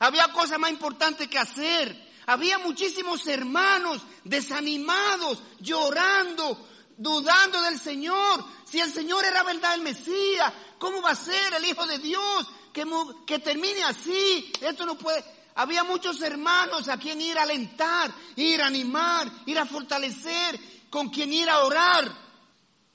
[0.00, 2.10] Había cosas más importantes que hacer.
[2.26, 10.52] Había muchísimos hermanos desanimados, llorando, dudando del Señor, Si el Señor era verdad el Mesías,
[10.78, 14.52] ¿cómo va a ser el Hijo de Dios que, termine así?
[14.60, 15.24] Esto no puede.
[15.54, 20.58] Había muchos hermanos a quien ir a alentar, ir a animar, ir a fortalecer,
[20.88, 22.10] con quien ir a orar.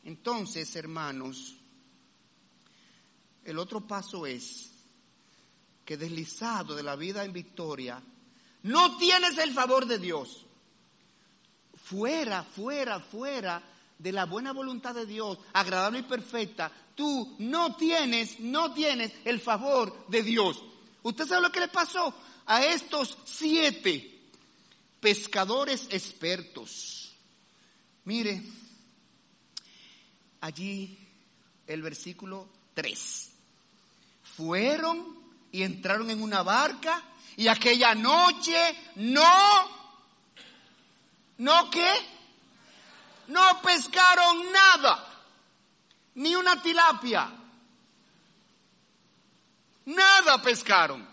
[0.04, 1.56] Entonces, hermanos,
[3.44, 4.72] el otro paso es
[5.86, 8.02] que deslizado de la vida en victoria,
[8.64, 10.46] no tienes el favor de Dios.
[11.76, 13.64] Fuera, fuera, fuera
[13.98, 19.40] de la buena voluntad de Dios, agradable y perfecta, tú no tienes, no tienes el
[19.40, 20.64] favor de Dios.
[21.04, 22.14] ¿Usted sabe lo que le pasó
[22.46, 24.30] a estos siete
[25.00, 27.16] pescadores expertos?
[28.06, 28.42] Mire,
[30.42, 30.98] allí
[31.66, 33.32] el versículo 3.
[34.36, 35.18] Fueron
[35.52, 37.04] y entraron en una barca
[37.36, 38.56] y aquella noche
[38.96, 39.24] no,
[41.38, 42.17] ¿no qué?
[43.28, 45.06] No pescaron nada,
[46.16, 47.30] ni una tilapia.
[49.86, 51.08] Nada pescaron.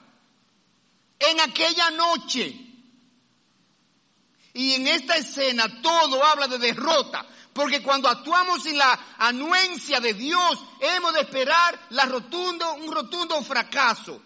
[1.18, 2.60] En aquella noche.
[4.52, 10.14] Y en esta escena todo habla de derrota, porque cuando actuamos sin la anuencia de
[10.14, 14.22] Dios, hemos de esperar la rotundo, un rotundo fracaso.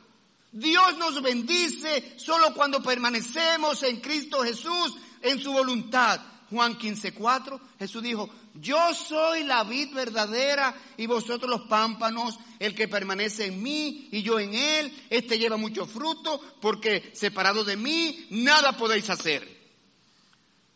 [0.52, 6.20] Dios nos bendice solo cuando permanecemos en Cristo Jesús, en su voluntad.
[6.50, 12.88] Juan 15:4, Jesús dijo, yo soy la vid verdadera y vosotros los pámpanos, el que
[12.88, 18.26] permanece en mí y yo en él, este lleva mucho fruto, porque separado de mí
[18.30, 19.46] nada podéis hacer.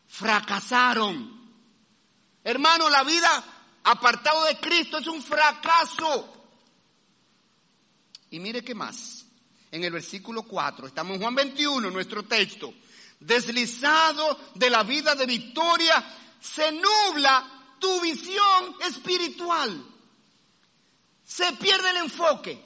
[0.06, 1.40] Fracasaron.
[2.44, 3.44] Hermano, la vida
[3.84, 6.46] apartado de Cristo es un fracaso.
[8.30, 9.24] Y mire qué más.
[9.70, 12.74] En el versículo 4, estamos en Juan 21, nuestro texto
[13.22, 16.04] deslizado de la vida de victoria,
[16.40, 19.84] se nubla tu visión espiritual.
[21.24, 22.62] Se pierde el enfoque.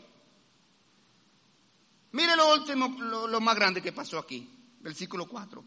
[2.12, 4.48] Mire lo último, lo, más grande que pasó aquí,
[4.80, 5.64] versículo 4.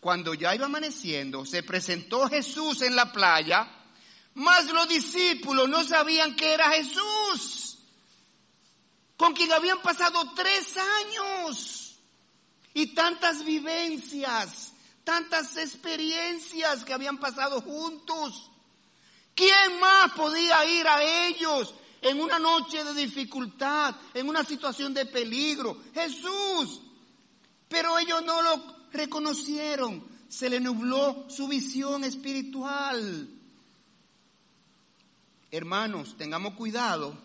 [0.00, 3.70] Cuando ya iba amaneciendo, se presentó Jesús en la playa,
[4.34, 7.78] mas los discípulos no sabían que era Jesús,
[9.18, 11.79] con quien habían pasado tres años.
[12.72, 14.72] Y tantas vivencias,
[15.04, 18.50] tantas experiencias que habían pasado juntos.
[19.34, 25.06] ¿Quién más podía ir a ellos en una noche de dificultad, en una situación de
[25.06, 25.82] peligro?
[25.94, 26.82] Jesús.
[27.68, 30.04] Pero ellos no lo reconocieron.
[30.28, 33.28] Se le nubló su visión espiritual.
[35.50, 37.16] Hermanos, tengamos cuidado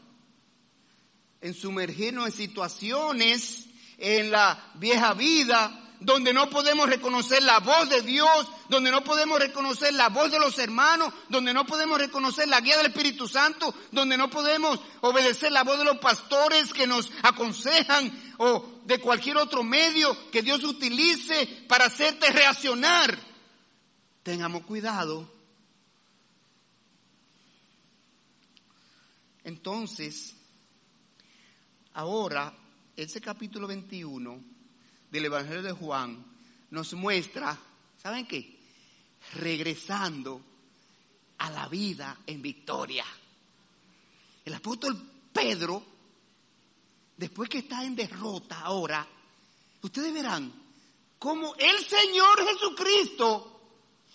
[1.42, 3.65] en sumergirnos en situaciones
[3.98, 9.40] en la vieja vida, donde no podemos reconocer la voz de Dios, donde no podemos
[9.40, 13.74] reconocer la voz de los hermanos, donde no podemos reconocer la guía del Espíritu Santo,
[13.92, 19.38] donde no podemos obedecer la voz de los pastores que nos aconsejan o de cualquier
[19.38, 23.18] otro medio que Dios utilice para hacerte reaccionar.
[24.22, 25.32] Tengamos cuidado.
[29.44, 30.36] Entonces,
[31.94, 32.54] ahora
[32.96, 34.44] ese capítulo 21
[35.12, 36.26] del Evangelio de Juan
[36.72, 37.58] nos muestra,
[38.02, 38.58] ¿saben qué?
[39.34, 40.42] Regresando
[41.40, 43.06] a la vida en victoria.
[44.46, 44.98] El apóstol
[45.34, 45.84] Pedro,
[47.18, 49.06] después que está en derrota ahora,
[49.82, 50.54] ustedes verán
[51.20, 53.52] cómo el Señor Jesucristo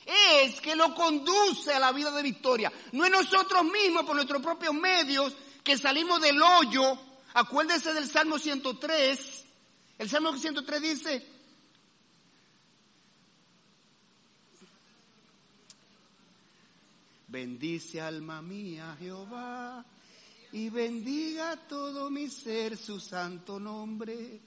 [0.06, 2.72] es que lo conduce a la vida de victoria.
[2.92, 8.38] No es nosotros mismos por nuestros propios medios que salimos del hoyo Acuérdese del Salmo
[8.38, 9.44] 103.
[9.98, 11.26] El Salmo 103 dice,
[17.28, 19.84] bendice alma mía Jehová
[20.52, 24.40] y bendiga todo mi ser su santo nombre.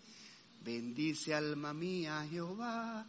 [0.61, 3.05] Bendice alma mía Jehová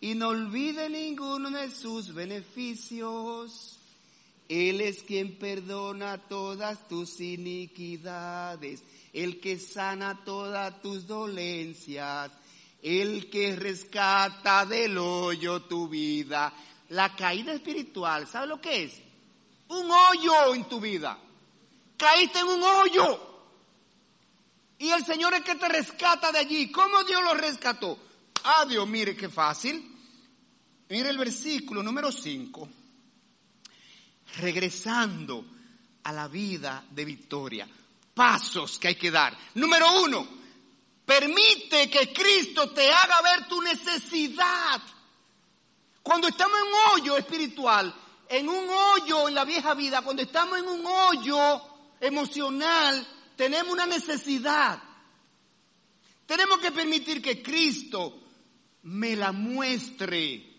[0.00, 3.78] y no olvide ninguno de sus beneficios.
[4.48, 8.82] Él es quien perdona todas tus iniquidades
[9.14, 12.32] el que sana todas tus dolencias,
[12.82, 16.52] el que rescata del hoyo tu vida.
[16.90, 19.00] La caída espiritual, ¿sabe lo que es?
[19.68, 21.16] Un hoyo en tu vida.
[21.96, 23.34] Caíste en un hoyo.
[24.78, 26.70] Y el Señor es que te rescata de allí.
[26.72, 27.96] ¿Cómo Dios lo rescató?
[28.42, 29.92] Ah, Dios, mire qué fácil.
[30.88, 32.68] Mire el versículo número 5.
[34.38, 35.46] Regresando
[36.02, 37.68] a la vida de victoria
[38.14, 39.36] pasos que hay que dar.
[39.54, 40.26] Número uno,
[41.04, 44.80] permite que Cristo te haga ver tu necesidad.
[46.02, 47.94] Cuando estamos en un hoyo espiritual,
[48.28, 51.62] en un hoyo en la vieja vida, cuando estamos en un hoyo
[52.00, 53.06] emocional,
[53.36, 54.82] tenemos una necesidad.
[56.26, 58.20] Tenemos que permitir que Cristo
[58.82, 60.52] me la muestre.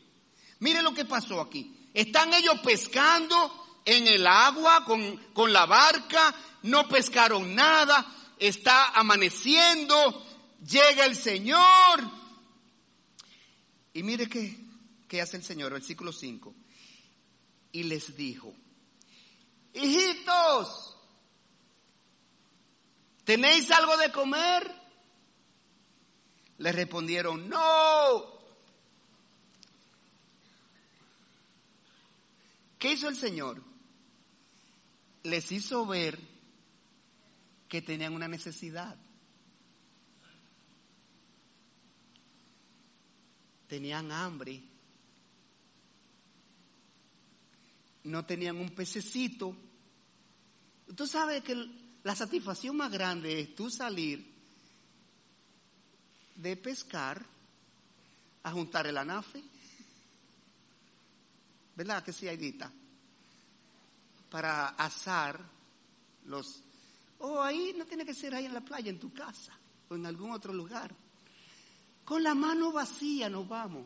[0.60, 1.90] Mire lo que pasó aquí.
[1.94, 6.34] Están ellos pescando en el agua con, con la barca,
[6.66, 8.06] no pescaron nada,
[8.40, 10.26] está amaneciendo,
[10.66, 11.60] llega el Señor.
[13.94, 14.58] Y mire qué,
[15.08, 16.54] qué hace el Señor, versículo 5.
[17.72, 18.52] Y les dijo,
[19.74, 20.98] hijitos,
[23.24, 24.76] ¿tenéis algo de comer?
[26.58, 28.34] Le respondieron, no.
[32.80, 33.62] ¿Qué hizo el Señor?
[35.24, 36.35] Les hizo ver
[37.68, 38.96] que tenían una necesidad.
[43.68, 44.62] Tenían hambre.
[48.04, 49.56] No tenían un pececito.
[50.96, 51.56] Tú sabes que
[52.04, 54.36] la satisfacción más grande es tú salir
[56.36, 57.26] de pescar
[58.44, 59.42] a juntar el anafe.
[61.76, 62.72] ¿Verdad que sí, Aidita?
[64.30, 65.42] Para asar
[66.26, 66.62] los...
[67.20, 69.54] Oh, ahí no tiene que ser ahí en la playa, en tu casa
[69.90, 70.94] o en algún otro lugar.
[72.04, 73.86] Con la mano vacía nos vamos.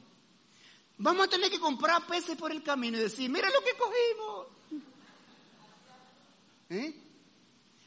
[0.98, 4.48] Vamos a tener que comprar peces por el camino y decir, mira lo que cogimos.
[6.70, 6.96] ¿Eh?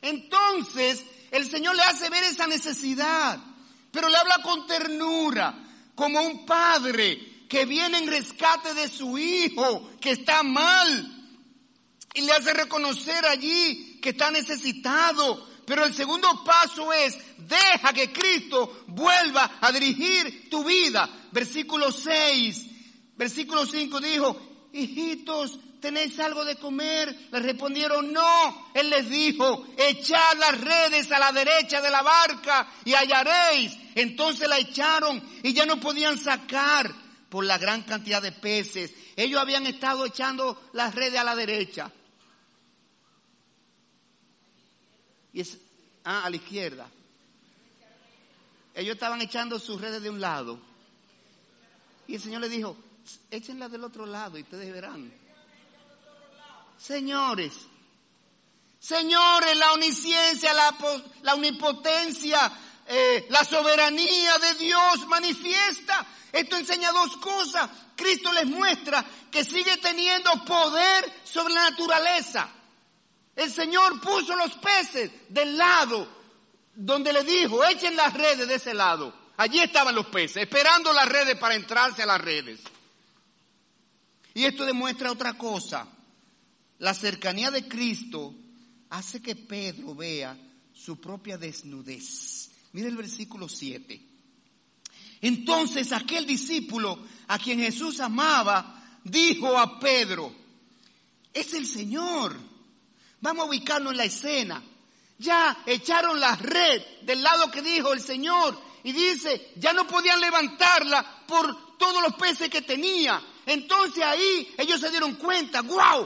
[0.01, 3.39] Entonces, el Señor le hace ver esa necesidad
[3.93, 5.55] pero le habla con ternura,
[5.95, 11.35] como un padre que viene en rescate de su hijo que está mal
[12.15, 15.49] y le hace reconocer allí que está necesitado.
[15.65, 21.09] Pero el segundo paso es, deja que Cristo vuelva a dirigir tu vida.
[21.31, 22.67] Versículo 6,
[23.17, 27.29] versículo 5 dijo, hijitos, ¿tenéis algo de comer?
[27.31, 28.71] Le respondieron, no.
[28.75, 33.73] Él les dijo, echad las redes a la derecha de la barca y hallaréis.
[33.95, 36.93] Entonces la echaron y ya no podían sacar
[37.29, 38.93] por la gran cantidad de peces.
[39.17, 41.91] Ellos habían estado echando las redes a la derecha.
[45.33, 45.59] Y es,
[46.05, 46.89] ah, a la izquierda.
[48.75, 50.59] Ellos estaban echando sus redes de un lado.
[52.07, 52.77] Y el Señor le dijo,
[53.31, 55.13] échenlas del otro lado y ustedes verán.
[56.79, 57.53] Señores,
[58.81, 60.75] señores, la omnisciencia, la,
[61.23, 62.53] la omnipotencia,
[62.87, 66.07] eh, la soberanía de Dios manifiesta.
[66.33, 67.71] Esto enseña dos cosas.
[67.95, 72.49] Cristo les muestra que sigue teniendo poder sobre la naturaleza.
[73.35, 76.23] El Señor puso los peces del lado
[76.75, 79.15] donde le dijo, echen las redes de ese lado.
[79.37, 82.61] Allí estaban los peces, esperando las redes para entrarse a las redes.
[84.35, 85.87] Y esto demuestra otra cosa.
[86.79, 88.35] La cercanía de Cristo
[88.91, 90.37] hace que Pedro vea
[90.73, 92.51] su propia desnudez.
[92.73, 94.01] Mire el versículo 7.
[95.23, 100.35] Entonces aquel discípulo a quien Jesús amaba dijo a Pedro,
[101.33, 102.52] es el Señor.
[103.23, 104.63] Vamos a ubicarnos en la escena.
[105.19, 110.21] Ya echaron la red del lado que dijo el Señor y dice, ya no podían
[110.21, 113.23] levantarla por todos los peces que tenía.
[113.47, 116.05] Entonces ahí ellos se dieron cuenta, wow,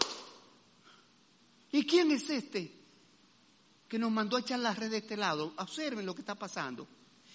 [1.77, 2.73] ¿Y quién es este
[3.87, 5.53] que nos mandó a echar la red de este lado?
[5.59, 6.89] Observen lo que está pasando.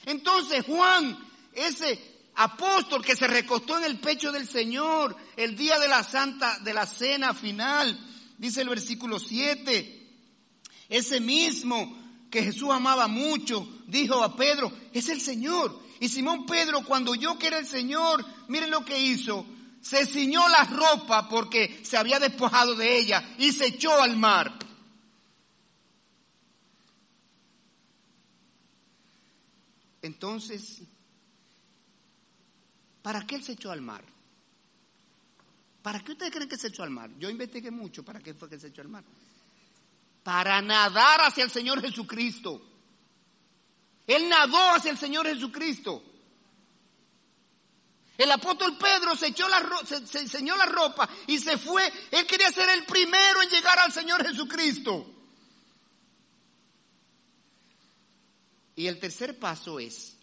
[0.03, 1.15] Entonces Juan,
[1.53, 6.57] ese apóstol que se recostó en el pecho del Señor el día de la santa,
[6.59, 7.95] de la cena final,
[8.41, 10.09] dice el versículo 7,
[10.89, 11.95] ese mismo
[12.31, 15.79] que Jesús amaba mucho, dijo a Pedro, es el Señor.
[15.99, 19.45] Y Simón Pedro, cuando oyó que era el Señor, miren lo que hizo,
[19.79, 24.57] se ciñó la ropa porque se había despojado de ella y se echó al mar.
[30.01, 30.81] Entonces,
[33.03, 34.10] ¿para qué él se echó al mar?
[35.81, 37.09] ¿Para qué ustedes creen que se echó al mar?
[37.17, 39.03] Yo investigué mucho para qué fue que se echó al mar.
[40.23, 42.61] Para nadar hacia el Señor Jesucristo.
[44.05, 46.03] Él nadó hacia el Señor Jesucristo.
[48.17, 51.91] El apóstol Pedro se, echó la, se, enseñó la ropa y se fue.
[52.11, 55.07] Él quería ser el primero en llegar al Señor Jesucristo.
[58.75, 60.17] Y el tercer paso es,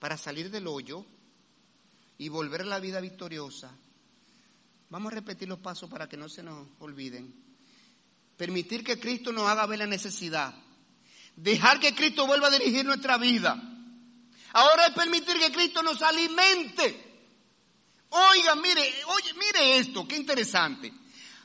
[0.00, 1.06] para salir del hoyo
[2.18, 3.72] y volver a la vida victoriosa,
[4.90, 7.34] vamos a repetir los pasos para que no se nos olviden.
[8.36, 10.54] Permitir que Cristo nos haga ver la necesidad.
[11.36, 13.70] Dejar que Cristo vuelva a dirigir nuestra vida
[14.52, 17.08] Ahora es permitir que Cristo nos alimente.
[18.10, 20.92] Oiga, mire, oye, mire esto, qué interesante.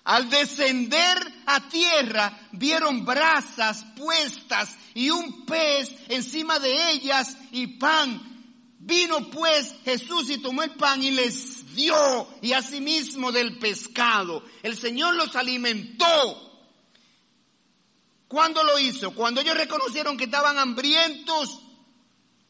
[0.06, 8.34] Al descender a tierra vieron brasas puestas y un pez encima de ellas y pan.
[8.80, 14.44] Vino pues Jesús y tomó el pan y les dio y asimismo del pescado.
[14.64, 16.42] El Señor los alimentó.
[18.28, 19.14] ¿Cuándo lo hizo?
[19.14, 21.60] Cuando ellos reconocieron que estaban hambrientos,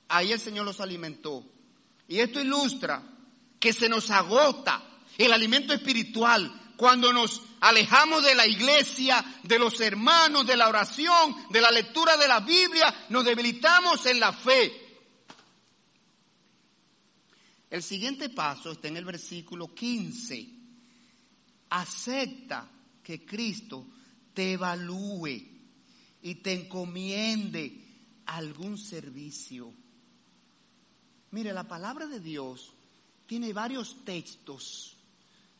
[0.07, 1.43] ahí el Señor los alimentó.
[2.07, 3.03] Y esto ilustra
[3.59, 4.83] que se nos agota
[5.17, 11.35] el alimento espiritual cuando nos alejamos de la iglesia, de los hermanos, de la oración,
[11.49, 14.84] de la lectura de la Biblia, nos debilitamos en la fe.
[17.75, 20.47] El siguiente paso está en el versículo 15.
[21.71, 22.71] Acepta
[23.03, 23.85] que Cristo
[24.33, 25.43] te evalúe
[26.21, 27.83] y te encomiende
[28.27, 29.73] algún servicio.
[31.31, 32.71] Mire, la palabra de Dios
[33.25, 34.95] tiene varios textos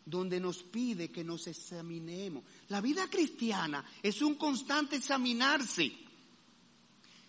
[0.06, 2.46] donde nos pide que nos examinemos.
[2.70, 5.92] La vida cristiana es un constante examinarse.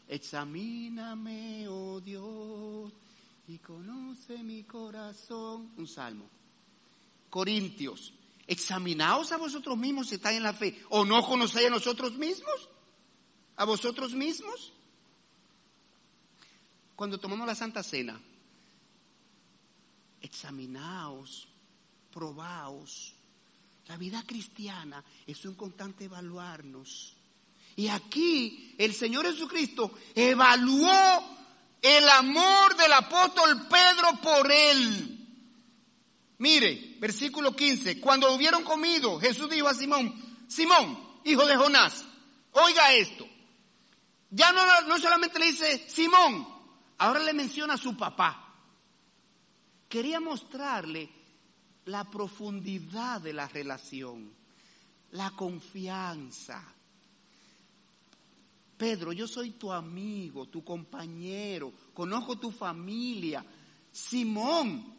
[0.06, 2.92] Examíname, oh Dios,
[3.48, 5.72] y conoce mi corazón.
[5.76, 6.28] Un salmo.
[7.30, 8.12] Corintios,
[8.46, 10.82] examinaos a vosotros mismos si estáis en la fe.
[10.90, 12.68] ¿O no conocéis a nosotros mismos?
[13.56, 14.72] ¿A vosotros mismos?
[16.94, 18.20] Cuando tomamos la Santa Cena,
[20.20, 21.48] examinaos
[22.12, 23.14] probaos.
[23.86, 27.14] La vida cristiana es un constante evaluarnos.
[27.76, 31.36] Y aquí el Señor Jesucristo evaluó
[31.82, 35.12] el amor del apóstol Pedro por él.
[36.38, 40.14] Mire, versículo 15, cuando hubieron comido, Jesús dijo a Simón,
[40.48, 42.04] Simón, hijo de Jonás,
[42.52, 43.26] oiga esto.
[44.30, 46.46] Ya no, no solamente le dice Simón,
[46.98, 48.42] ahora le menciona a su papá.
[49.88, 51.08] Quería mostrarle
[51.86, 54.32] la profundidad de la relación,
[55.12, 56.62] la confianza.
[58.76, 63.44] Pedro, yo soy tu amigo, tu compañero, conozco tu familia.
[63.90, 64.94] Simón,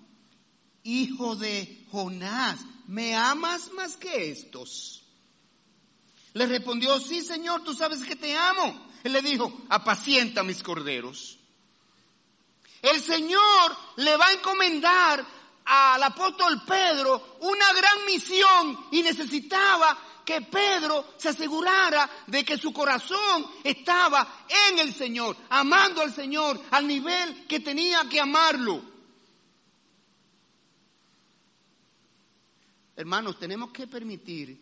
[0.84, 5.04] hijo de Jonás, ¿me amas más que estos?
[6.34, 8.88] Le respondió, sí Señor, tú sabes que te amo.
[9.04, 11.38] Él le dijo, apacienta mis corderos.
[12.82, 15.26] El Señor le va a encomendar
[15.66, 19.98] al apóstol Pedro una gran misión y necesitaba
[20.28, 26.62] que Pedro se asegurara de que su corazón estaba en el Señor, amando al Señor
[26.70, 28.84] al nivel que tenía que amarlo.
[32.98, 34.60] Hermanos, tenemos que permitir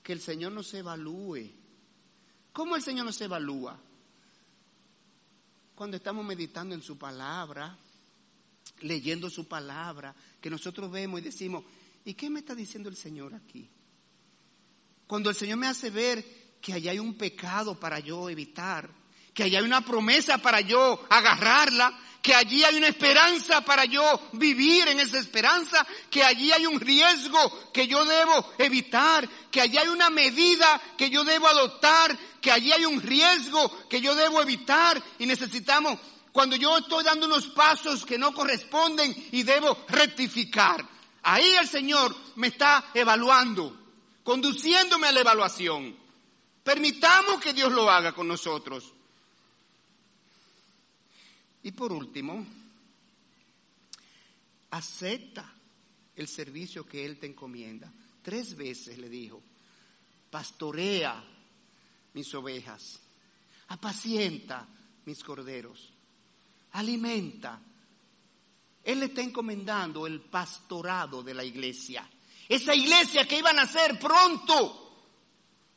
[0.00, 1.50] que el Señor nos evalúe.
[2.52, 3.76] ¿Cómo el Señor nos evalúa?
[5.74, 7.76] Cuando estamos meditando en su palabra,
[8.82, 11.64] leyendo su palabra, que nosotros vemos y decimos,
[12.04, 13.68] ¿y qué me está diciendo el Señor aquí?
[15.10, 16.24] Cuando el Señor me hace ver
[16.62, 18.88] que allá hay un pecado para yo evitar,
[19.34, 24.28] que allá hay una promesa para yo agarrarla, que allí hay una esperanza para yo
[24.34, 29.78] vivir en esa esperanza, que allí hay un riesgo que yo debo evitar, que allí
[29.78, 34.40] hay una medida que yo debo adoptar, que allí hay un riesgo que yo debo
[34.40, 35.98] evitar y necesitamos
[36.30, 40.86] cuando yo estoy dando unos pasos que no corresponden y debo rectificar.
[41.24, 43.79] Ahí el Señor me está evaluando,
[44.30, 45.92] conduciéndome a la evaluación.
[46.62, 48.92] Permitamos que Dios lo haga con nosotros.
[51.64, 52.46] Y por último,
[54.70, 55.52] acepta
[56.14, 57.92] el servicio que Él te encomienda.
[58.22, 59.42] Tres veces le dijo,
[60.30, 61.24] pastorea
[62.14, 63.00] mis ovejas,
[63.66, 64.64] apacienta
[65.06, 65.92] mis corderos
[66.72, 67.60] alimenta.
[68.84, 72.08] Él le está encomendando el pastorado de la iglesia.
[72.50, 74.76] Esa iglesia que iba a nacer pronto.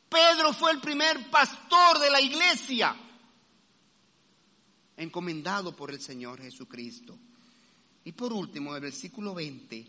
[0.08, 2.96] Pedro fue el primer pastor de la iglesia,
[4.96, 7.16] encomendado por el Señor Jesucristo.
[8.02, 9.86] Y por último, el versículo 20,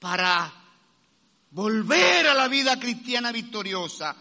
[0.00, 0.52] para
[1.52, 4.16] volver a la vida cristiana victoriosa,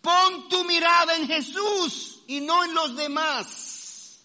[0.00, 4.24] pon tu mirada en Jesús y no en los demás.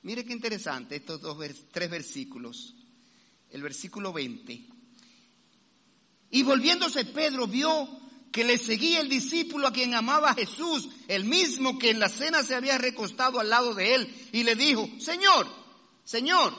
[0.00, 1.36] Mire qué interesante estos dos,
[1.70, 2.73] tres versículos.
[3.54, 4.66] El versículo 20.
[6.30, 7.88] Y volviéndose Pedro vio
[8.32, 12.08] que le seguía el discípulo a quien amaba a Jesús, el mismo que en la
[12.08, 15.46] cena se había recostado al lado de él, y le dijo, Señor,
[16.02, 16.52] Señor,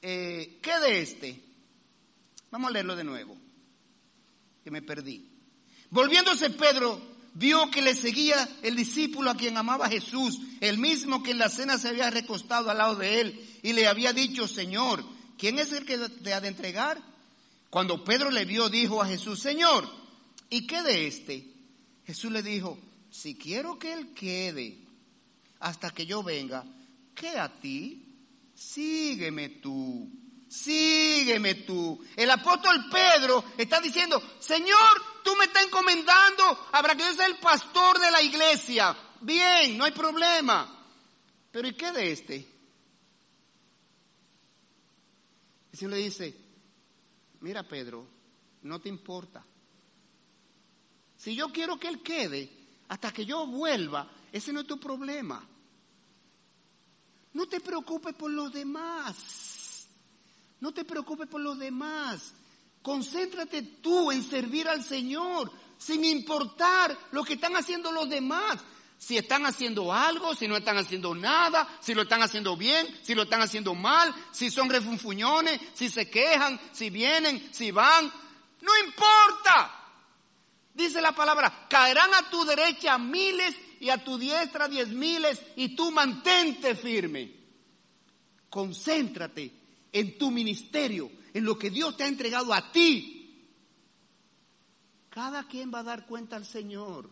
[0.00, 1.42] eh, ¿qué de este?
[2.52, 3.36] Vamos a leerlo de nuevo,
[4.62, 5.28] que me perdí.
[5.90, 11.32] Volviéndose Pedro vio que le seguía el discípulo a quien amaba Jesús, el mismo que
[11.32, 15.04] en la cena se había recostado al lado de él y le había dicho, Señor,
[15.36, 16.98] ¿quién es el que te ha de entregar?
[17.68, 19.86] Cuando Pedro le vio, dijo a Jesús, Señor,
[20.48, 21.46] ¿y qué de este?
[22.06, 22.78] Jesús le dijo,
[23.10, 24.78] si quiero que él quede
[25.60, 26.64] hasta que yo venga,
[27.14, 28.02] ¿qué a ti?
[28.54, 30.08] Sígueme tú,
[30.48, 32.02] sígueme tú.
[32.16, 37.98] El apóstol Pedro está diciendo, Señor, tú me estás encomendando habrá que sea el pastor
[37.98, 38.96] de la iglesia.
[39.20, 40.86] Bien, no hay problema.
[41.50, 42.36] Pero ¿y qué de este?
[45.72, 46.36] El Señor le dice,
[47.40, 48.06] mira Pedro,
[48.62, 49.44] no te importa.
[51.16, 52.48] Si yo quiero que él quede
[52.86, 55.44] hasta que yo vuelva, ese no es tu problema.
[57.32, 59.88] No te preocupes por los demás.
[60.60, 62.32] No te preocupes por los demás.
[62.86, 68.58] Concéntrate tú en servir al Señor, sin importar lo que están haciendo los demás.
[68.96, 73.16] Si están haciendo algo, si no están haciendo nada, si lo están haciendo bien, si
[73.16, 78.04] lo están haciendo mal, si son refunfuñones, si se quejan, si vienen, si van.
[78.60, 79.84] No importa.
[80.72, 85.74] Dice la palabra, caerán a tu derecha miles y a tu diestra diez miles y
[85.74, 87.32] tú mantente firme.
[88.48, 89.50] Concéntrate
[89.90, 93.44] en tu ministerio, en lo que Dios te ha entregado a ti.
[95.10, 97.10] Cada quien va a dar cuenta al Señor.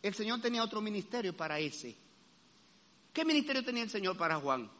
[0.00, 1.96] El Señor tenía otro ministerio para ese.
[3.12, 4.70] ¿Qué ministerio tenía el Señor para Juan?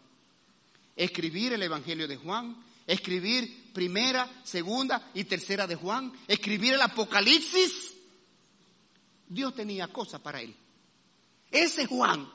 [0.94, 7.96] Escribir el Evangelio de Juan, escribir primera, segunda y tercera de Juan, escribir el Apocalipsis.
[9.28, 10.54] Dios tenía cosas para él.
[11.50, 12.30] Ese Juan,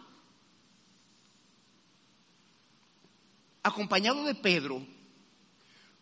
[3.64, 4.86] acompañado de Pedro,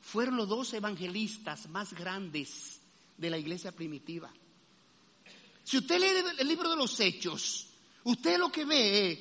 [0.03, 2.81] fueron los dos evangelistas más grandes
[3.17, 4.31] de la iglesia primitiva.
[5.63, 7.67] Si usted lee el libro de los Hechos,
[8.03, 9.19] usted lo que ve es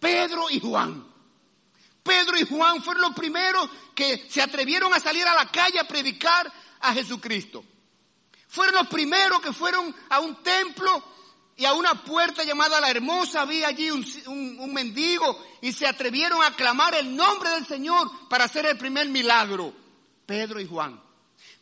[0.00, 1.06] Pedro y Juan.
[2.02, 5.88] Pedro y Juan fueron los primeros que se atrevieron a salir a la calle a
[5.88, 7.64] predicar a Jesucristo.
[8.48, 11.04] Fueron los primeros que fueron a un templo
[11.56, 14.04] y a una puerta llamada La Hermosa había allí un,
[14.58, 19.08] un, mendigo y se atrevieron a clamar el nombre del Señor para hacer el primer
[19.08, 19.85] milagro.
[20.26, 21.00] Pedro y Juan.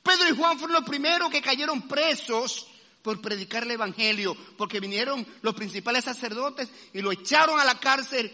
[0.02, 2.66] Pedro y Juan fueron los primeros que cayeron presos
[3.02, 8.32] por predicar el Evangelio, porque vinieron los principales sacerdotes y lo echaron a la cárcel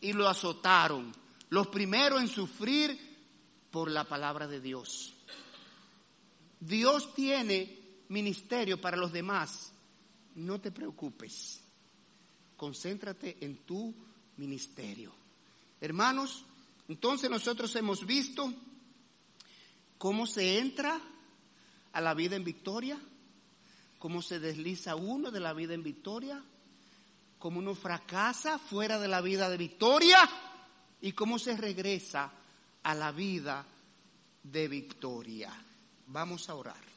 [0.00, 1.14] y lo azotaron.
[1.50, 2.98] Los primeros en sufrir
[3.70, 5.14] por la palabra de Dios.
[6.60, 7.78] Dios tiene
[8.08, 9.72] ministerio para los demás
[10.38, 11.60] no te preocupes.
[12.56, 13.94] Concéntrate en tu
[14.36, 15.12] ministerio.
[15.80, 16.44] Hermanos,
[16.88, 18.52] entonces nosotros hemos visto
[19.98, 20.98] cómo se entra
[21.92, 22.98] a la vida en victoria,
[23.98, 26.42] cómo se desliza uno de la vida en victoria,
[27.38, 30.18] cómo uno fracasa fuera de la vida de victoria
[31.00, 32.30] y cómo se regresa
[32.82, 33.66] a la vida
[34.42, 35.52] de victoria.
[36.06, 36.87] Vamos a orar.